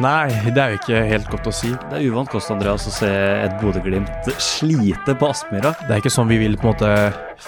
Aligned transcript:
Nei, 0.00 0.30
det 0.48 0.56
er 0.56 0.72
jo 0.72 0.78
ikke 0.78 1.00
helt 1.04 1.26
godt 1.28 1.48
å 1.50 1.52
si. 1.52 1.68
Det 1.90 1.98
er 1.98 2.06
uvant 2.08 2.30
kost 2.32 2.48
Andreas 2.52 2.86
å 2.88 2.92
se 2.94 3.08
et 3.12 3.52
Bodø-Glimt 3.60 4.30
slite 4.40 5.12
på 5.20 5.28
Aspmyra. 5.28 5.74
Det 5.84 5.90
er 5.92 6.00
ikke 6.00 6.12
sånn 6.14 6.30
vi 6.30 6.38
vil 6.40 6.56
på 6.56 6.64
en 6.64 6.70
måte 6.70 6.92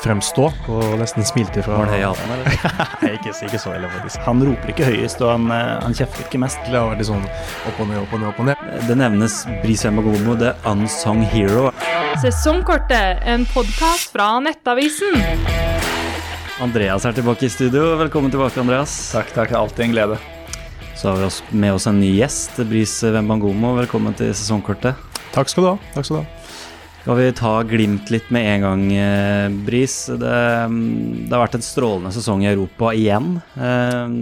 fremstå, 0.03 0.51
og 0.75 0.85
nesten 1.01 1.25
smilte 1.25 1.65
fra 1.65 1.79
Var 1.81 1.89
det 1.89 2.03
høy 2.03 2.05
eller? 2.11 2.43
Nei, 3.05 3.15
ikke, 3.17 3.33
ikke 3.49 3.61
så 3.63 3.73
heller, 3.73 3.89
faktisk. 3.97 4.21
Han 4.27 4.45
roper 4.45 4.75
ikke 4.75 4.91
høyest, 4.91 5.25
og 5.25 5.33
han, 5.33 5.49
eh, 5.55 5.71
han 5.87 5.97
kjefter 5.97 6.27
ikke 6.27 6.43
mest. 6.45 6.61
Det 6.69 6.77
var 6.77 7.01
litt 7.01 7.09
sånn 7.09 7.25
opp 7.25 7.81
og 7.81 7.89
ned, 7.89 8.03
opp 8.03 8.13
og 8.13 8.21
ned, 8.21 8.29
opp 8.35 8.45
og 8.45 8.51
ned. 8.51 8.69
Det 8.91 8.99
nevnes 9.01 9.41
Bris 9.65 9.87
Magomo, 9.97 10.37
the 10.45 10.53
unsung 10.69 11.25
hero. 11.33 11.71
Sesongkortet, 12.21 13.25
en 13.25 13.49
podkast 13.55 14.13
fra 14.13 14.35
Nettavisen. 14.45 15.17
Andreas 16.63 17.09
er 17.09 17.17
tilbake 17.17 17.49
i 17.49 17.51
studio. 17.57 17.95
Velkommen 18.05 18.31
tilbake, 18.35 18.61
Andreas. 18.61 18.95
Takk, 19.17 19.33
takk. 19.35 19.57
Alltid 19.65 19.89
en 19.89 19.97
glede. 19.97 20.23
Så 21.05 21.11
har 21.13 21.19
vi 21.21 21.25
også 21.27 21.57
med 21.61 21.75
oss 21.77 21.85
en 21.85 21.99
ny 22.01 22.15
gjest, 22.17 22.55
Bris 22.65 22.93
Wembangomo. 23.05 23.75
Velkommen 23.77 24.15
til 24.17 24.31
sesongkortet. 24.33 24.97
Takk 25.35 25.51
skal 25.53 25.61
du 25.61 25.67
ha. 25.69 25.73
Takk 25.93 26.07
skal 26.09 26.17
du 26.17 26.21
ha. 26.23 26.53
Skal 27.03 27.19
vi 27.19 27.27
ta 27.37 27.51
Glimt 27.69 28.09
litt 28.09 28.31
med 28.33 28.47
en 28.55 28.63
gang, 28.65 28.85
eh, 28.97 29.49
Bris? 29.67 30.07
Det, 30.09 30.31
mm, 30.73 31.27
det 31.29 31.35
har 31.37 31.43
vært 31.43 31.59
en 31.59 31.67
strålende 31.67 32.13
sesong 32.15 32.47
i 32.47 32.49
Europa 32.55 32.95
igjen. 32.97 33.35
Eh, 33.53 34.15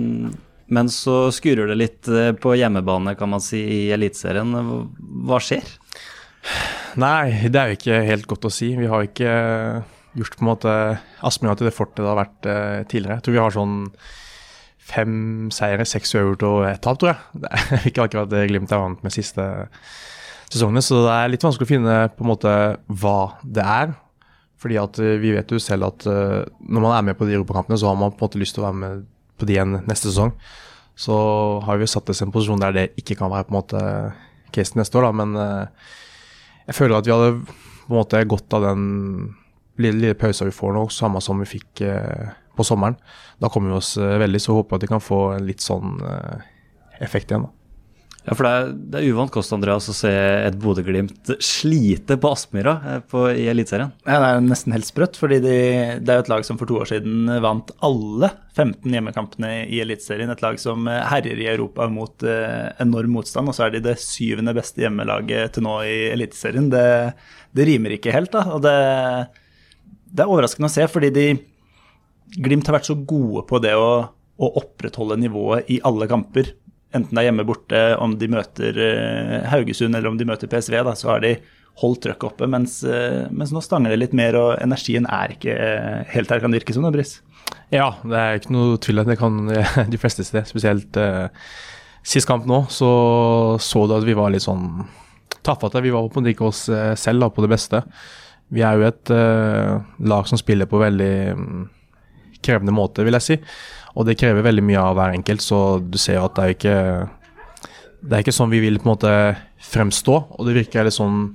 Men 0.74 0.90
så 0.90 1.30
skurer 1.30 1.70
det 1.70 1.76
litt 1.78 2.08
eh, 2.10 2.32
på 2.34 2.56
hjemmebane, 2.58 3.14
kan 3.14 3.30
man 3.30 3.44
si, 3.46 3.62
i 3.62 3.92
Eliteserien. 3.94 4.50
Hva 5.22 5.38
skjer? 5.38 5.62
Nei, 6.98 7.46
det 7.46 7.60
er 7.62 7.70
jo 7.70 7.78
ikke 7.78 8.00
helt 8.10 8.26
godt 8.26 8.48
å 8.50 8.50
si. 8.50 8.72
Vi 8.74 8.90
har 8.90 9.06
ikke 9.06 9.36
gjort 10.18 10.34
på 10.34 10.42
en 10.42 10.50
måte 10.50 10.74
Aspmyra 11.22 11.54
til 11.54 11.70
det 11.70 11.76
fortet 11.78 12.02
det 12.02 12.10
har 12.10 12.24
vært 12.24 12.50
eh, 12.50 12.82
tidligere. 12.90 13.20
Jeg 13.20 13.28
tror 13.28 13.38
vi 13.38 13.42
har 13.44 13.56
sånn 13.60 13.78
fem 14.82 15.50
seire, 15.54 15.86
seks 15.88 16.14
uavgjort 16.16 16.46
og 16.48 16.58
ett 16.68 16.82
tap, 16.84 16.98
tror 17.00 17.12
jeg. 17.12 17.42
Det 17.42 17.52
er 17.52 17.86
ikke 17.90 18.06
akkurat 18.06 18.32
det 18.32 18.46
Glimt 18.50 18.72
er 18.72 18.82
vant 18.82 19.04
med 19.04 19.14
siste 19.14 19.46
sesongene, 20.52 20.82
så 20.84 21.04
det 21.06 21.12
er 21.16 21.30
litt 21.32 21.44
vanskelig 21.46 21.68
å 21.68 21.72
finne 21.72 21.98
på 22.12 22.26
en 22.26 22.32
måte 22.32 22.54
hva 23.02 23.18
det 23.42 23.64
er. 23.64 23.94
Fordi 24.62 24.78
at 24.78 25.00
eh, 25.02 25.18
vi 25.22 25.32
vet 25.34 25.50
jo 25.50 25.60
selv 25.62 25.88
at 25.88 26.06
eh, 26.10 26.42
når 26.60 26.84
man 26.84 26.96
er 26.96 27.06
med 27.08 27.18
på 27.18 27.26
de 27.28 27.38
europakampene, 27.38 27.78
så 27.80 27.90
har 27.90 27.98
man 27.98 28.12
på 28.12 28.22
en 28.22 28.28
måte 28.28 28.42
lyst 28.42 28.56
til 28.58 28.64
å 28.64 28.68
være 28.68 28.80
med 28.82 29.08
på 29.40 29.48
de 29.48 29.56
igjen 29.56 29.80
neste 29.88 30.10
sesong. 30.10 30.34
Så 30.98 31.16
har 31.66 31.80
vi 31.80 31.88
satt 31.90 32.10
oss 32.12 32.20
i 32.20 32.26
en 32.26 32.34
posisjon 32.34 32.60
der 32.62 32.76
det 32.76 32.86
ikke 33.00 33.16
kan 33.18 33.32
være 33.32 33.48
på 33.48 33.54
en 33.54 33.58
måte 33.58 33.82
case 34.52 34.76
neste 34.76 34.98
år, 35.00 35.08
da, 35.08 35.12
men 35.22 35.38
eh, 35.40 35.88
jeg 36.68 36.78
føler 36.78 36.98
at 36.98 37.08
vi 37.08 37.14
hadde 37.14 37.32
på 37.46 37.90
en 37.90 37.98
måte 37.98 38.20
godt 38.28 38.54
av 38.58 38.66
den 38.68 38.84
lille, 39.80 39.96
lille 39.98 40.18
pausa 40.20 40.46
vi 40.46 40.54
får 40.54 40.76
nå, 40.76 40.84
samme 40.92 41.22
som 41.24 41.40
vi 41.42 41.48
fikk 41.48 41.82
på 42.58 42.66
sommeren. 42.68 42.98
Da 43.40 43.48
kommer 43.52 43.72
vi 43.72 43.80
oss 43.80 43.94
eh, 43.96 44.18
veldig, 44.22 44.40
så 44.44 44.58
håper 44.58 44.76
jeg 44.76 44.82
at 44.82 44.86
de 44.88 44.92
kan 44.96 45.04
få 45.08 45.22
en 45.38 45.48
litt 45.48 45.64
sånn 45.64 45.98
eh, 46.04 46.46
effekt 47.04 47.32
igjen. 47.32 47.48
da. 47.48 47.56
Ja, 48.22 48.36
for 48.38 48.46
det 48.46 48.50
er, 48.54 48.66
det 48.92 48.98
er 49.00 49.06
uvant 49.16 49.32
kost, 49.34 49.50
Andreas, 49.50 49.88
å 49.90 49.94
se 49.98 50.10
et 50.46 50.54
Bodø-Glimt 50.62 51.32
slite 51.42 52.14
på 52.22 52.30
Aspmyra 52.30 52.74
eh, 52.86 53.00
på- 53.10 53.24
i 53.34 53.48
Eliteserien. 53.50 53.90
Ja, 54.06 54.20
det 54.22 54.28
er 54.36 54.44
nesten 54.46 54.70
helt 54.76 54.86
sprøtt, 54.86 55.18
fordi 55.18 55.40
de, 55.42 55.54
det 55.98 56.12
er 56.12 56.20
jo 56.20 56.24
et 56.28 56.30
lag 56.30 56.46
som 56.46 56.60
for 56.60 56.70
to 56.70 56.76
år 56.84 56.86
siden 56.92 57.26
vant 57.42 57.72
alle 57.82 58.30
15 58.54 58.94
hjemmekampene 58.94 59.50
i 59.66 59.80
Eliteserien. 59.82 60.30
Et 60.30 60.44
lag 60.44 60.60
som 60.62 60.86
herjer 60.86 61.42
i 61.42 61.48
Europa 61.50 61.88
mot 61.90 62.22
eh, 62.22 62.68
enorm 62.84 63.16
motstand, 63.18 63.50
og 63.50 63.58
så 63.58 63.66
er 63.66 63.74
de 63.74 63.82
det 63.88 63.96
syvende 64.04 64.54
beste 64.54 64.84
hjemmelaget 64.86 65.56
til 65.56 65.66
nå 65.66 65.80
i 65.90 65.98
Eliteserien. 66.12 66.70
Det, 66.70 66.86
det 67.58 67.66
rimer 67.72 67.96
ikke 67.98 68.14
helt, 68.14 68.30
da. 68.38 68.44
Og 68.54 68.62
det, 68.62 68.76
det 70.14 70.22
er 70.22 70.30
overraskende 70.30 70.70
å 70.70 70.76
se, 70.78 70.86
fordi 70.94 71.10
de 71.18 71.26
Glimt 72.32 72.68
har 72.68 72.78
vært 72.78 72.88
så 72.88 72.96
gode 72.96 73.44
på 73.48 73.60
det 73.62 73.74
å, 73.76 73.88
å 74.40 74.50
opprettholde 74.60 75.18
nivået 75.20 75.68
i 75.72 75.80
alle 75.84 76.08
kamper. 76.10 76.52
Enten 76.92 77.16
det 77.16 77.22
er 77.22 77.28
hjemme 77.30 77.46
borte, 77.48 77.80
om 78.00 78.14
de 78.20 78.28
møter 78.32 78.78
eh, 78.84 79.50
Haugesund 79.52 79.96
eller 79.96 80.10
om 80.10 80.18
de 80.20 80.28
møter 80.28 80.50
PSV, 80.50 80.78
da, 80.88 80.94
så 80.98 81.14
har 81.14 81.22
de 81.24 81.34
holdt 81.80 82.02
trøkket 82.04 82.28
oppe. 82.28 82.48
Mens, 82.52 82.80
eh, 82.84 83.28
mens 83.32 83.52
nå 83.52 83.62
stanger 83.64 83.94
det 83.94 84.00
litt 84.00 84.16
mer, 84.16 84.36
og 84.38 84.54
energien 84.60 85.08
er 85.08 85.36
ikke 85.36 85.56
eh, 85.56 86.00
helt 86.12 86.32
her, 86.32 86.42
kan 86.42 86.52
det 86.52 86.62
virke 86.62 86.76
som. 86.76 86.84
da, 86.84 86.92
Briss? 86.94 87.18
Ja, 87.72 87.94
det 88.04 88.18
er 88.18 88.40
ikke 88.40 88.56
noe 88.56 88.80
tvil 88.84 89.04
at 89.04 89.12
det 89.12 89.20
kan 89.20 89.44
de 89.94 90.00
fleste 90.00 90.24
steder. 90.28 90.48
Spesielt 90.48 91.00
eh, 91.00 91.28
sist 92.04 92.28
kamp 92.28 92.48
nå, 92.48 92.64
så 92.72 92.90
så 93.60 93.86
du 93.88 93.96
at 93.96 94.08
vi 94.08 94.16
var 94.18 94.32
litt 94.32 94.44
sånn 94.44 94.84
tafatte. 95.42 95.84
Vi 95.84 95.92
var 95.92 96.04
på 96.08 96.20
en 96.20 96.26
måte 96.26 96.36
ikke 96.36 96.50
oss 96.50 96.66
selv 97.00 97.24
da, 97.24 97.32
på 97.32 97.44
det 97.44 97.50
beste. 97.50 97.80
Vi 98.52 98.60
er 98.64 98.76
jo 98.76 98.88
et 98.88 99.12
eh, 99.12 99.78
lag 100.04 100.28
som 100.28 100.40
spiller 100.40 100.68
på 100.68 100.80
veldig 100.82 101.14
mm, 101.38 101.62
krevende 102.44 102.74
måte, 102.74 103.04
vil 103.06 103.16
jeg 103.18 103.26
si. 103.26 103.38
Og 103.96 104.06
det 104.08 104.18
krever 104.20 104.44
veldig 104.44 104.64
mye 104.64 104.80
av 104.80 104.96
hver 104.96 105.16
enkelt, 105.16 105.44
så 105.44 105.80
du 105.82 105.98
ser 106.00 106.18
jo 106.18 106.28
at 106.28 106.38
det 106.38 106.44
er 106.44 106.56
ikke 106.56 106.78
Det 108.02 108.16
er 108.16 108.24
ikke 108.24 108.34
sånn 108.34 108.50
vi 108.50 108.62
vil 108.64 108.80
på 108.80 108.88
en 108.88 108.94
måte 108.96 109.10
fremstå, 109.62 110.14
og 110.34 110.48
det 110.48 110.56
virker 110.56 110.88
litt 110.88 110.96
sånn 110.96 111.28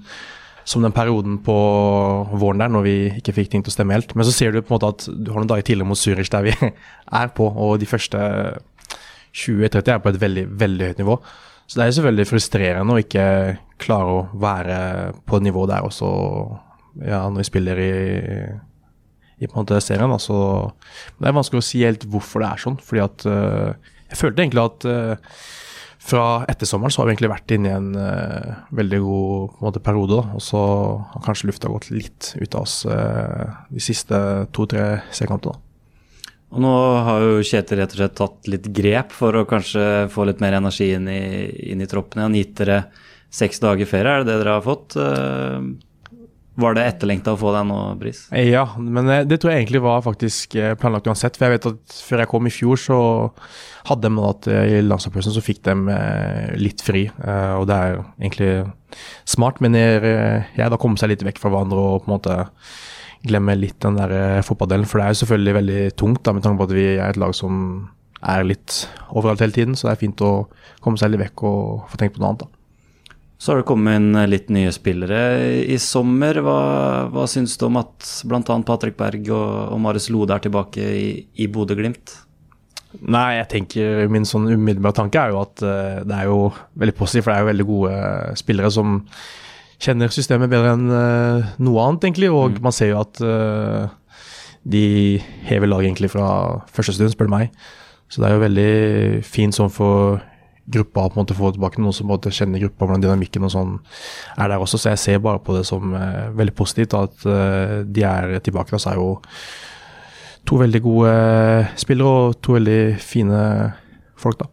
som 0.67 0.83
den 0.83 0.91
perioden 0.91 1.37
på 1.39 1.53
våren 2.35 2.59
der 2.59 2.71
når 2.73 2.83
vi 2.83 2.95
ikke 3.21 3.37
fikk 3.37 3.53
ting 3.53 3.61
til 3.63 3.71
å 3.71 3.75
stemme 3.77 3.95
helt. 3.95 4.11
Men 4.19 4.27
så 4.27 4.33
ser 4.35 4.51
du 4.51 4.59
på 4.59 4.73
en 4.73 4.75
måte 4.75 4.89
at 4.91 5.05
du 5.07 5.31
har 5.31 5.39
noen 5.39 5.47
dager 5.47 5.63
tidligere 5.63 5.87
mot 5.87 5.99
Zürich 5.99 6.31
der 6.33 6.43
vi 6.43 6.55
er 7.21 7.31
på, 7.37 7.47
og 7.47 7.77
de 7.79 7.87
første 7.87 8.19
20-30 9.31 9.93
er 9.93 10.01
på 10.03 10.11
et 10.11 10.19
veldig, 10.19 10.43
veldig 10.59 10.89
høyt 10.89 10.99
nivå. 10.99 11.15
Så 11.67 11.79
det 11.79 11.85
er 11.85 11.95
selvfølgelig 11.95 12.27
frustrerende 12.29 12.95
å 12.95 12.99
ikke 12.99 13.27
klare 13.79 14.11
å 14.17 14.25
være 14.39 14.77
på 15.27 15.39
nivå 15.43 15.63
der 15.71 15.87
også 15.87 16.11
ja, 17.05 17.23
når 17.29 17.41
vi 17.41 17.47
spiller 17.47 17.81
i, 17.83 17.93
i 19.37 19.47
på 19.47 19.53
en 19.53 19.65
måte 19.65 19.79
serien. 19.83 20.09
Da. 20.09 20.17
Så 20.21 20.37
det 21.19 21.29
er 21.29 21.37
vanskelig 21.37 21.61
å 21.61 21.67
si 21.67 21.83
helt 21.85 22.07
hvorfor 22.09 22.43
det 22.43 22.49
er 22.49 22.63
sånn. 22.63 22.81
fordi 22.83 23.03
at 23.03 23.27
uh, 23.29 23.93
jeg 24.09 24.19
følte 24.21 24.43
egentlig 24.43 24.63
at 24.63 24.87
uh, 24.89 25.37
fra 26.07 26.25
ettersommeren 26.47 26.93
så 26.93 27.01
har 27.01 27.09
vi 27.09 27.15
egentlig 27.15 27.33
vært 27.33 27.53
inne 27.53 27.69
i 27.69 27.75
en 27.75 27.89
uh, 27.99 28.65
veldig 28.79 28.99
god 29.03 29.61
måte, 29.65 29.83
periode. 29.83 30.19
Da. 30.21 30.37
Og 30.39 30.43
så 30.45 30.63
har 31.13 31.25
kanskje 31.25 31.51
lufta 31.51 31.71
gått 31.71 31.89
litt 31.93 32.33
ut 32.39 32.57
av 32.57 32.65
oss 32.65 32.81
de 32.87 33.83
siste 33.83 34.19
to-tre 34.55 34.89
seriekampene. 35.11 35.63
Og 36.47 36.61
nå 36.63 36.71
har 37.03 37.25
jo 37.25 37.41
Kjetil 37.43 37.81
rett 37.81 37.91
og 37.91 37.99
slett 37.99 38.13
tatt 38.15 38.47
litt 38.47 38.69
grep 38.71 39.11
for 39.11 39.35
å 39.35 39.47
kanskje 39.49 40.07
få 40.13 40.29
litt 40.29 40.39
mer 40.39 40.55
energi 40.55 40.93
inn 40.95 41.09
i, 41.11 41.23
inn 41.73 41.83
i 41.83 41.89
troppen. 41.91 42.23
Han 42.23 42.37
gitt 42.39 42.55
dere 42.61 42.85
seks 43.27 43.59
dager 43.59 43.89
ferie, 43.89 44.13
er 44.13 44.23
det 44.23 44.31
det 44.31 44.37
dere 44.39 44.55
har 44.55 44.63
fått? 44.63 44.95
Var 46.57 46.73
det 46.73 46.83
etterlengta 46.89 47.35
å 47.35 47.37
få 47.37 47.51
deg 47.53 47.67
nå, 47.69 47.77
Bris? 48.01 48.23
Ja, 48.33 48.63
men 48.81 49.09
eh, 49.13 49.23
det 49.29 49.37
tror 49.41 49.53
jeg 49.53 49.61
egentlig 49.61 49.83
var 49.85 50.01
faktisk 50.01 50.55
eh, 50.57 50.73
planlagt 50.79 51.05
uansett. 51.05 51.37
For 51.37 51.45
jeg 51.45 51.59
vet 51.59 51.67
at 51.69 51.97
før 52.07 52.23
jeg 52.23 52.31
kom 52.31 52.49
i 52.49 52.53
fjor, 52.53 52.81
så 52.81 52.97
hadde 53.91 54.09
de 54.09 54.23
at 54.25 54.49
eh, 54.49 54.71
i 54.73 54.79
landslagspausen 54.81 55.35
så 55.35 55.43
fikk 55.45 55.61
de 55.67 55.75
litt 56.57 56.81
fri. 56.81 57.05
Og 57.59 57.67
det 57.69 57.77
er 57.77 57.93
jo 57.93 58.01
egentlig 58.17 58.49
smart, 59.29 59.61
men 59.61 59.77
jeg, 59.77 60.01
jeg 60.57 60.73
da 60.73 60.81
kommer 60.81 60.97
seg 60.97 61.13
litt 61.13 61.25
vekk 61.27 61.43
fra 61.43 61.53
hverandre 61.53 61.83
og 61.83 62.01
på 62.01 62.09
en 62.09 62.15
måte 62.15 62.39
glemme 63.27 63.57
litt 63.57 63.77
den 63.85 63.99
der 63.99 64.41
fotballdelen. 64.45 64.89
For 64.89 64.97
det 64.97 65.05
er 65.05 65.13
jo 65.13 65.21
selvfølgelig 65.21 65.57
veldig 65.61 65.79
tungt, 65.99 66.23
da, 66.25 66.33
med 66.33 66.45
tanke 66.47 66.63
på 66.63 66.69
at 66.71 66.77
vi 66.79 66.89
er 66.95 67.05
et 67.11 67.21
lag 67.21 67.37
som 67.37 67.61
er 68.25 68.49
litt 68.49 68.87
overalt 69.11 69.45
hele 69.45 69.53
tiden. 69.53 69.77
Så 69.77 69.91
det 69.91 69.93
er 69.93 70.05
fint 70.07 70.25
å 70.25 70.47
komme 70.81 70.97
seg 70.97 71.13
litt 71.13 71.27
vekk 71.27 71.45
og 71.45 71.91
få 71.91 72.01
tenkt 72.01 72.17
på 72.17 72.25
noe 72.25 72.33
annet. 72.33 72.47
da. 72.47 72.56
Så 73.37 73.51
har 73.51 73.59
det 73.61 73.67
kommet 73.69 73.99
inn 73.99 74.17
litt 74.31 74.47
nye 74.49 74.71
spillere 74.73 75.19
i 75.69 75.77
sommer. 75.81 76.39
Hva, 76.41 76.59
hva 77.13 77.25
syns 77.29 77.53
du 77.59 77.67
om 77.67 77.77
at 77.83 78.07
bl.a. 78.25 78.41
Patrick 78.65 78.97
Berg 78.97 79.29
og, 79.29 79.51
og 79.75 79.81
Marius 79.83 80.09
Lode 80.09 80.33
er 80.33 80.47
tilbake 80.47 80.81
i, 80.81 81.11
i 81.37 81.49
Bodø-Glimt? 81.51 82.15
Nei, 83.05 83.37
jeg 83.37 83.49
tenker 83.51 84.07
min 84.09 84.25
sånn 84.25 84.47
umiddelbare 84.49 84.95
tanke 84.95 85.21
er 85.21 85.33
jo 85.33 85.41
at 85.43 85.61
uh, 85.61 85.99
det 86.07 86.15
er 86.15 86.29
jo 86.29 86.47
veldig 86.79 86.95
positivt, 86.97 87.25
for 87.25 87.33
det 87.33 87.37
er 87.37 87.43
jo 87.43 87.51
veldig 87.51 87.67
gode 87.67 87.97
eh, 87.97 88.37
spillere 88.39 88.71
som 88.73 89.01
kjenner 89.83 90.13
systemet 90.13 90.49
bedre 90.49 90.71
enn 90.73 90.87
uh, 90.89 91.49
noe 91.61 91.83
annet, 91.83 92.07
egentlig. 92.07 92.31
Og 92.33 92.57
man 92.63 92.73
ser 92.73 92.93
jo 92.93 93.01
at 93.03 93.21
uh, 93.21 93.91
de 94.65 95.19
hever 95.45 95.69
laget 95.69 95.91
egentlig 95.91 96.09
fra 96.15 96.29
første 96.73 96.95
stund, 96.95 97.13
spør 97.13 97.29
du 97.29 97.35
meg. 97.35 97.53
Så 98.09 98.23
det 98.23 98.29
er 98.29 98.37
jo 98.37 98.45
veldig 98.47 98.73
fint 99.27 99.55
sånn 99.55 99.71
for 99.73 100.23
gruppa 100.67 101.05
og 101.05 101.13
på 101.13 101.17
en 101.17 101.23
måte 101.23 101.37
få 101.37 101.51
tilbake 101.55 101.81
noen 101.81 101.95
som 101.95 102.07
på 102.07 102.11
en 102.11 102.15
måte 102.15 102.33
kjenner 102.35 102.61
gruppa, 102.63 102.85
hvordan 102.85 103.05
dynamikken 103.05 103.47
og 103.47 103.53
sånn 103.53 103.77
er 104.35 104.51
der 104.51 104.63
også. 104.63 104.79
Så 104.81 104.91
jeg 104.93 105.03
ser 105.03 105.23
bare 105.23 105.41
på 105.43 105.55
det 105.55 105.63
som 105.69 105.95
uh, 105.95 106.27
veldig 106.35 106.55
positivt 106.57 106.97
at 106.97 107.27
uh, 107.27 107.79
de 107.87 108.03
er 108.07 108.37
tilbake. 108.43 108.79
Så 108.79 108.91
er 108.91 108.99
jo 108.99 109.13
to 110.47 110.59
veldig 110.59 110.83
gode 110.83 111.13
spillere 111.79 112.19
og 112.27 112.37
to 112.43 112.57
veldig 112.57 112.81
fine 113.03 113.39
folk, 114.19 114.43
da. 114.43 114.51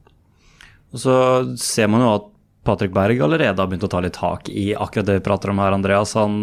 Og 0.95 1.03
så 1.03 1.17
ser 1.59 1.91
man 1.91 2.05
jo 2.05 2.15
at 2.15 2.31
Patrick 2.65 2.95
Berg 2.97 3.21
allerede 3.21 3.61
har 3.61 3.69
begynt 3.69 3.85
å 3.85 3.91
ta 3.93 4.01
litt 4.01 4.17
tak 4.17 4.49
i 4.49 4.71
akkurat 4.73 5.09
det 5.09 5.19
vi 5.19 5.25
prater 5.27 5.53
om 5.53 5.61
her, 5.61 5.77
Andreas. 5.77 6.15
Han 6.17 6.37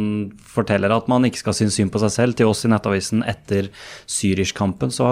forteller 0.45 0.93
at 0.93 1.09
man 1.11 1.25
ikke 1.25 1.41
skal 1.41 1.57
synes 1.57 1.79
synd 1.79 1.93
på 1.93 2.01
seg 2.03 2.13
selv. 2.13 2.37
Til 2.37 2.51
oss 2.51 2.61
i 2.65 2.71
Nettavisen 2.71 3.25
etter 3.27 3.71
Zürich-kampen 4.05 4.93
så 4.93 5.07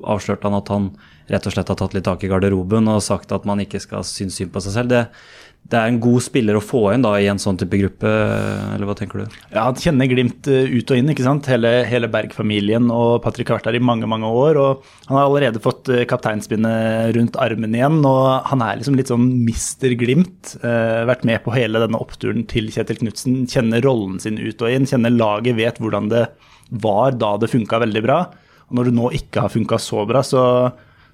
avslørte 0.00 0.48
han 0.48 0.58
at 0.58 0.72
han 0.72 0.88
rett 1.30 1.46
og 1.48 1.54
slett 1.54 1.70
har 1.72 1.78
tatt 1.80 1.96
litt 1.96 2.06
tak 2.08 2.24
i 2.24 2.30
garderoben 2.32 2.88
og 2.92 3.04
sagt 3.04 3.32
at 3.32 3.46
man 3.48 3.62
ikke 3.64 3.80
skal 3.80 4.04
synes 4.08 4.40
synd 4.40 4.52
på 4.54 4.64
seg 4.64 4.76
selv. 4.78 4.92
Det, 4.92 5.04
det 5.64 5.78
er 5.80 5.88
en 5.88 6.00
god 6.02 6.20
spiller 6.20 6.58
å 6.58 6.62
få 6.62 6.80
inn 6.92 7.04
da 7.04 7.14
i 7.16 7.28
en 7.30 7.40
sånn 7.40 7.56
type 7.56 7.78
gruppe, 7.80 8.10
eller 8.74 8.84
hva 8.84 8.96
tenker 8.98 9.22
du? 9.22 9.36
Ja, 9.48 9.64
Han 9.64 9.78
kjenner 9.80 10.10
Glimt 10.10 10.48
eh, 10.52 10.68
ut 10.68 10.92
og 10.92 11.00
inn, 11.00 11.08
ikke 11.08 11.24
sant. 11.24 11.48
Hele, 11.48 11.70
hele 11.88 12.10
Berg-familien 12.12 12.90
og 12.92 13.22
Patrick 13.24 13.48
har 13.48 13.58
vært 13.58 13.70
der 13.70 13.78
i 13.78 13.82
mange 13.82 14.08
mange 14.10 14.28
år. 14.28 14.60
og 14.60 14.84
Han 15.08 15.16
har 15.16 15.24
allerede 15.24 15.62
fått 15.64 15.88
eh, 15.88 16.04
kapteinspinnet 16.10 17.14
rundt 17.16 17.40
armen 17.40 17.76
igjen, 17.76 18.02
og 18.04 18.44
han 18.50 18.64
er 18.66 18.80
liksom 18.80 19.00
litt 19.00 19.12
sånn 19.12 19.24
mister 19.46 19.96
Glimt. 19.96 20.52
Eh, 20.60 21.00
vært 21.08 21.24
med 21.24 21.40
på 21.46 21.56
hele 21.56 21.80
denne 21.80 22.00
oppturen 22.00 22.44
til 22.50 22.68
Kjetil 22.74 23.00
Knutsen. 23.00 23.42
Kjenner 23.48 23.84
rollen 23.88 24.20
sin 24.20 24.36
ut 24.42 24.60
og 24.60 24.68
inn, 24.68 24.88
kjenner 24.90 25.16
laget, 25.16 25.56
vet 25.56 25.80
hvordan 25.80 26.12
det 26.12 26.26
var 26.84 27.16
da 27.16 27.38
det 27.40 27.52
funka 27.52 27.80
veldig 27.86 28.04
bra. 28.04 28.20
Og 28.68 28.76
når 28.76 28.90
det 28.90 28.98
nå 29.00 29.14
ikke 29.16 29.46
har 29.46 29.56
funka 29.56 29.80
så 29.80 30.04
bra, 30.08 30.20
så 30.20 30.44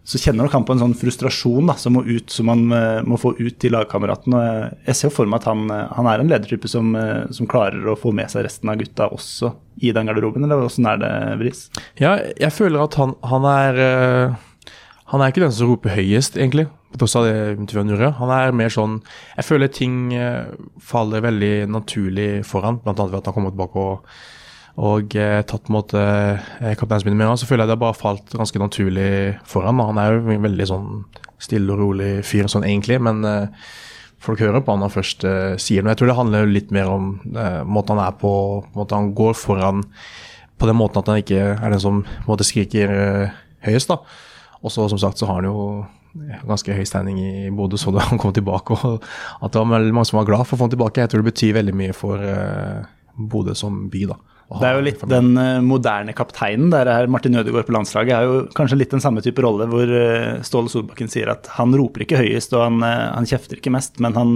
så 0.05 0.19
kjenner 0.19 0.47
nok 0.47 0.55
han 0.56 0.64
på 0.67 0.75
en 0.75 0.81
sånn 0.81 0.94
frustrasjon 0.97 1.69
da, 1.69 1.76
som 1.79 1.94
må 1.94 2.02
ut, 2.06 2.31
som 2.32 2.49
han 2.50 2.64
uh, 2.73 3.00
må 3.06 3.19
få 3.20 3.35
ut 3.38 3.58
til 3.61 3.75
lagkameratene. 3.76 4.41
Jeg 4.88 4.97
ser 4.97 5.12
for 5.12 5.29
meg 5.29 5.43
at 5.43 5.50
han, 5.50 5.67
uh, 5.69 5.91
han 5.99 6.08
er 6.08 6.23
en 6.23 6.31
ledertype 6.32 6.70
som, 6.73 6.94
uh, 6.97 7.29
som, 7.35 7.49
klarer 7.50 7.85
å 7.85 7.99
få 8.00 8.12
med 8.17 8.32
seg 8.32 8.47
resten 8.47 8.73
av 8.73 8.81
gutta 8.81 9.11
også 9.12 9.52
i 9.85 9.93
den 9.97 10.08
garderoben, 10.08 10.47
eller 10.47 10.64
åssen 10.64 10.88
er 10.88 11.00
det, 11.00 11.12
Bris? 11.41 11.67
Ja, 12.00 12.17
jeg 12.41 12.52
føler 12.56 12.85
at 12.85 12.97
han, 13.00 13.17
han 13.25 13.49
er 13.49 14.38
Han 15.11 15.20
er 15.20 15.32
ikke 15.32 15.43
den 15.43 15.52
som 15.52 15.67
roper 15.67 15.91
høyest, 15.91 16.37
egentlig, 16.38 16.69
på 16.93 17.00
tross 17.00 17.17
av 17.19 17.25
det 17.26 17.56
intervjuet. 17.56 18.14
Han 18.20 18.31
er 18.31 18.53
mer 18.55 18.70
sånn 18.70 19.00
Jeg 19.37 19.46
føler 19.49 19.73
ting 19.75 20.12
faller 20.79 21.25
veldig 21.25 21.67
naturlig 21.67 22.44
for 22.46 22.62
han, 22.62 22.79
bl.a. 22.79 22.94
ved 22.94 23.19
at 23.19 23.26
han 23.26 23.35
kommer 23.35 23.50
tilbake 23.50 23.82
og 23.82 24.06
og 24.78 25.17
eh, 25.19 25.40
tatt 25.43 25.67
på 25.67 25.72
en 25.72 25.78
måte 25.81 26.00
eh, 26.00 26.76
kapteinspinnet 26.78 27.40
så 27.40 27.49
føler 27.49 27.64
jeg 27.64 27.72
det 27.72 27.76
har 27.76 27.82
bare 27.82 27.99
falt 27.99 28.34
ganske 28.37 28.62
naturlig 28.62 29.11
for 29.49 29.67
han. 29.67 29.82
Han 29.82 29.99
er 29.99 30.14
jo 30.14 30.34
en 30.37 30.46
veldig 30.46 30.67
sånn 30.70 30.88
stille 31.40 31.72
og 31.75 31.81
rolig 31.81 32.11
fyr 32.26 32.49
sånn 32.50 32.67
egentlig, 32.69 33.00
men 33.02 33.25
eh, 33.26 33.69
folk 34.22 34.40
hører 34.44 34.62
på 34.62 34.75
han 34.75 34.82
når 34.82 34.90
han 34.90 34.96
først 34.96 35.26
eh, 35.28 35.55
sier 35.61 35.82
noe. 35.84 35.94
Jeg 35.94 36.02
tror 36.02 36.12
det 36.12 36.19
handler 36.20 36.50
litt 36.50 36.75
mer 36.75 36.90
om 36.93 37.12
eh, 37.34 37.62
måten 37.67 37.96
han 37.96 38.06
er 38.06 38.19
på, 38.20 38.32
måten 38.76 38.99
han 38.99 39.14
går 39.17 39.37
foran 39.38 39.84
på 40.61 40.69
den 40.69 40.76
måten 40.76 41.00
at 41.00 41.08
han 41.08 41.22
ikke 41.22 41.55
er 41.56 41.72
den 41.72 41.82
som 41.82 42.02
måte 42.28 42.46
skriker 42.46 42.93
eh, 42.94 43.38
høyest. 43.67 43.93
da. 43.93 44.00
Og 44.61 44.72
så 44.72 44.87
som 44.93 45.00
sagt 45.00 45.20
så 45.20 45.28
har 45.28 45.40
han 45.40 45.49
jo 45.49 45.87
ganske 46.44 46.75
høy 46.75 46.84
standing 46.88 47.20
i 47.22 47.50
Bodø, 47.55 47.78
så 47.81 47.93
da 47.94 48.05
han 48.11 48.20
kom 48.20 48.34
tilbake. 48.37 48.76
og 48.76 49.05
At 49.40 49.52
det 49.52 49.62
var 49.62 49.90
mange 49.90 50.08
som 50.08 50.20
var 50.20 50.28
glad 50.28 50.44
for 50.46 50.56
å 50.56 50.61
få 50.62 50.69
han 50.69 50.76
tilbake. 50.76 51.02
Jeg 51.02 51.12
tror 51.12 51.25
det 51.25 51.32
betyr 51.32 51.56
veldig 51.56 51.76
mye 51.81 51.96
for 51.96 52.25
Bodø 53.17 53.56
som 53.56 53.87
by. 53.93 54.05
da. 54.11 54.19
Det 54.58 54.67
er 54.67 54.76
jo 54.76 54.82
litt 54.82 55.02
den 55.06 55.31
uh, 55.38 55.61
moderne 55.62 56.14
kapteinen. 56.17 56.73
der 56.73 56.88
er 56.91 57.11
Martin 57.11 57.38
Ødegaard 57.38 57.69
på 57.69 57.75
landslaget 57.76 58.14
er 58.17 58.26
jo 58.26 58.41
kanskje 58.56 58.81
litt 58.81 58.94
den 58.94 59.02
samme 59.02 59.23
type 59.23 59.43
rolle, 59.44 59.69
hvor 59.70 59.87
uh, 59.87 60.41
Ståle 60.47 60.73
Solbakken 60.73 61.11
sier 61.12 61.31
at 61.31 61.47
han 61.55 61.75
roper 61.79 62.02
ikke 62.05 62.19
høyest 62.19 62.56
og 62.58 62.64
han, 62.67 62.81
uh, 62.82 63.12
han 63.14 63.29
kjefter 63.31 63.61
ikke 63.61 63.73
mest, 63.75 64.00
men 64.02 64.17
han, 64.19 64.35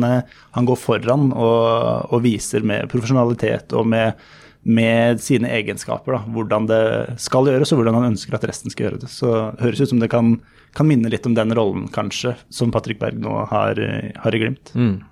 han 0.55 0.69
går 0.69 0.79
foran 0.79 1.33
og, 1.33 2.11
og, 2.13 2.19
viser 2.25 2.63
med 2.67 2.87
profesjonalitet 2.93 3.75
og 3.75 3.89
med, 3.91 4.21
med 4.63 5.19
sine 5.25 5.51
egenskaper 5.57 6.19
da, 6.19 6.21
hvordan 6.37 6.69
det 6.71 6.85
skal 7.25 7.51
gjøres 7.51 7.75
og 7.75 7.83
hvordan 7.83 7.99
han 7.99 8.13
ønsker 8.13 8.39
at 8.39 8.47
resten 8.49 8.73
skal 8.73 8.89
gjøre 8.89 9.03
det. 9.03 9.11
Så 9.11 9.33
det 9.33 9.67
høres 9.67 9.83
ut 9.83 9.97
som 9.97 10.05
det 10.05 10.13
kan, 10.15 10.37
kan 10.79 10.89
minne 10.89 11.11
litt 11.11 11.27
om 11.27 11.35
den 11.35 11.57
rollen, 11.59 11.89
kanskje, 11.93 12.37
som 12.55 12.71
Patrick 12.75 13.03
Berg 13.03 13.19
nå 13.19 13.43
har, 13.51 13.83
har 14.23 14.39
i 14.39 14.43
Glimt. 14.45 14.71
Mm. 14.79 15.03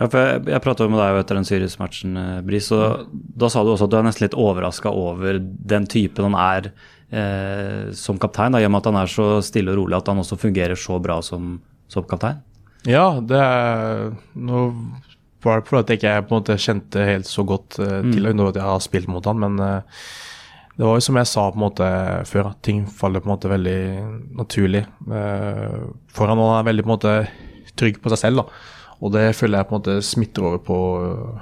Ja, 0.00 0.06
for 0.08 0.16
Jeg, 0.16 0.44
jeg 0.48 0.64
prata 0.64 0.86
med 0.88 0.96
deg 1.02 1.18
etter 1.20 1.36
den 1.36 1.46
Sirius-matchen, 1.48 2.16
eh, 2.16 2.38
Bris, 2.46 2.70
og 2.72 3.10
da 3.12 3.50
sa 3.52 3.62
du 3.62 3.74
også 3.74 3.84
at 3.84 3.92
du 3.92 3.98
er 3.98 4.06
nesten 4.06 4.24
litt 4.24 4.38
overraska 4.38 4.92
over 4.96 5.36
den 5.40 5.88
typen 5.92 6.30
han 6.30 6.38
er 6.40 6.70
eh, 7.12 7.90
som 7.96 8.20
kaptein, 8.20 8.56
da, 8.56 8.62
i 8.62 8.68
og 8.68 8.72
med 8.72 8.80
at 8.80 8.88
han 8.88 9.00
er 9.02 9.12
så 9.12 9.26
stille 9.44 9.74
og 9.74 9.82
rolig 9.82 9.98
at 9.98 10.08
han 10.08 10.22
også 10.22 10.40
fungerer 10.40 10.80
så 10.80 10.96
bra 11.04 11.20
som, 11.24 11.58
som 11.92 12.08
kaptein? 12.08 12.40
Ja, 12.88 13.20
det 13.20 13.36
er 13.36 14.10
Nå 14.40 14.64
var 15.44 15.60
det 15.60 15.68
fordi 15.68 15.94
jeg 15.94 16.00
ikke 16.00 16.16
på 16.24 16.34
en 16.34 16.38
måte 16.38 16.58
kjente 16.60 17.04
helt 17.04 17.28
så 17.28 17.44
godt 17.48 17.78
eh, 17.80 18.00
til 18.08 18.28
mm. 18.28 18.42
at 18.48 18.56
jeg 18.56 18.66
har 18.66 18.82
spilt 18.84 19.12
mot 19.12 19.28
han, 19.28 19.40
men 19.40 19.60
eh, 19.64 20.02
det 20.80 20.86
var 20.86 20.96
jo 20.96 21.04
som 21.04 21.20
jeg 21.20 21.28
sa 21.28 21.46
på 21.52 21.60
en 21.60 21.66
måte 21.66 21.86
før, 22.28 22.52
at 22.54 22.64
ting 22.64 22.86
faller 22.88 23.20
på 23.20 23.28
en 23.28 23.34
måte 23.34 23.52
veldig 23.52 23.80
naturlig 24.40 24.86
eh, 24.88 25.80
for 26.08 26.30
han, 26.32 26.40
og 26.40 26.54
han 26.54 26.60
er 26.62 26.68
veldig 26.72 26.86
på 26.86 26.88
en 26.88 26.96
måte 26.96 27.16
trygg 27.80 28.00
på 28.00 28.12
seg 28.12 28.24
selv. 28.24 28.44
da 28.44 28.78
og 29.00 29.14
det 29.14 29.30
føler 29.38 29.60
jeg 29.60 29.68
på 29.68 29.74
en 29.74 29.80
måte 29.80 29.96
smitter 30.04 30.46
over 30.46 30.60
på, 30.64 30.78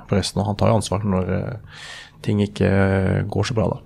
på 0.09 0.19
resten. 0.19 0.41
Og 0.43 0.51
han 0.51 0.59
tar 0.59 0.71
jo 0.71 0.79
ansvar 0.79 1.07
når 1.07 1.33
uh, 1.35 1.83
ting 2.25 2.43
ikke 2.45 2.71
går 3.31 3.49
så 3.49 3.57
bra, 3.57 3.69
da. 3.75 3.83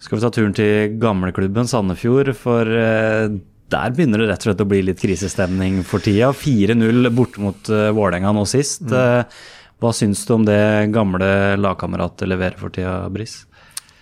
Skal 0.00 0.16
vi 0.16 0.24
ta 0.24 0.30
turen 0.32 0.56
til 0.56 0.96
gamleklubben 0.96 1.68
Sandefjord, 1.68 2.30
for 2.40 2.64
der 2.64 3.92
begynner 3.92 4.22
det 4.22 4.30
rett 4.30 4.46
og 4.46 4.48
slett 4.48 4.62
å 4.64 4.68
bli 4.70 4.78
litt 4.86 5.02
krisestemning 5.02 5.82
for 5.84 6.00
tida. 6.00 6.30
4-0 6.32 7.10
borte 7.12 7.42
mot 7.44 7.68
Vålerenga 7.68 8.32
nå 8.32 8.46
sist. 8.48 8.86
Mm. 8.88 9.28
hva 9.76 9.92
syns 9.92 10.24
du 10.24 10.32
om 10.38 10.46
det 10.48 10.88
gamle 10.96 11.28
lagkameratet 11.60 12.32
leverer 12.32 12.56
for 12.62 12.72
tida, 12.72 12.94
Briss? 13.12 13.42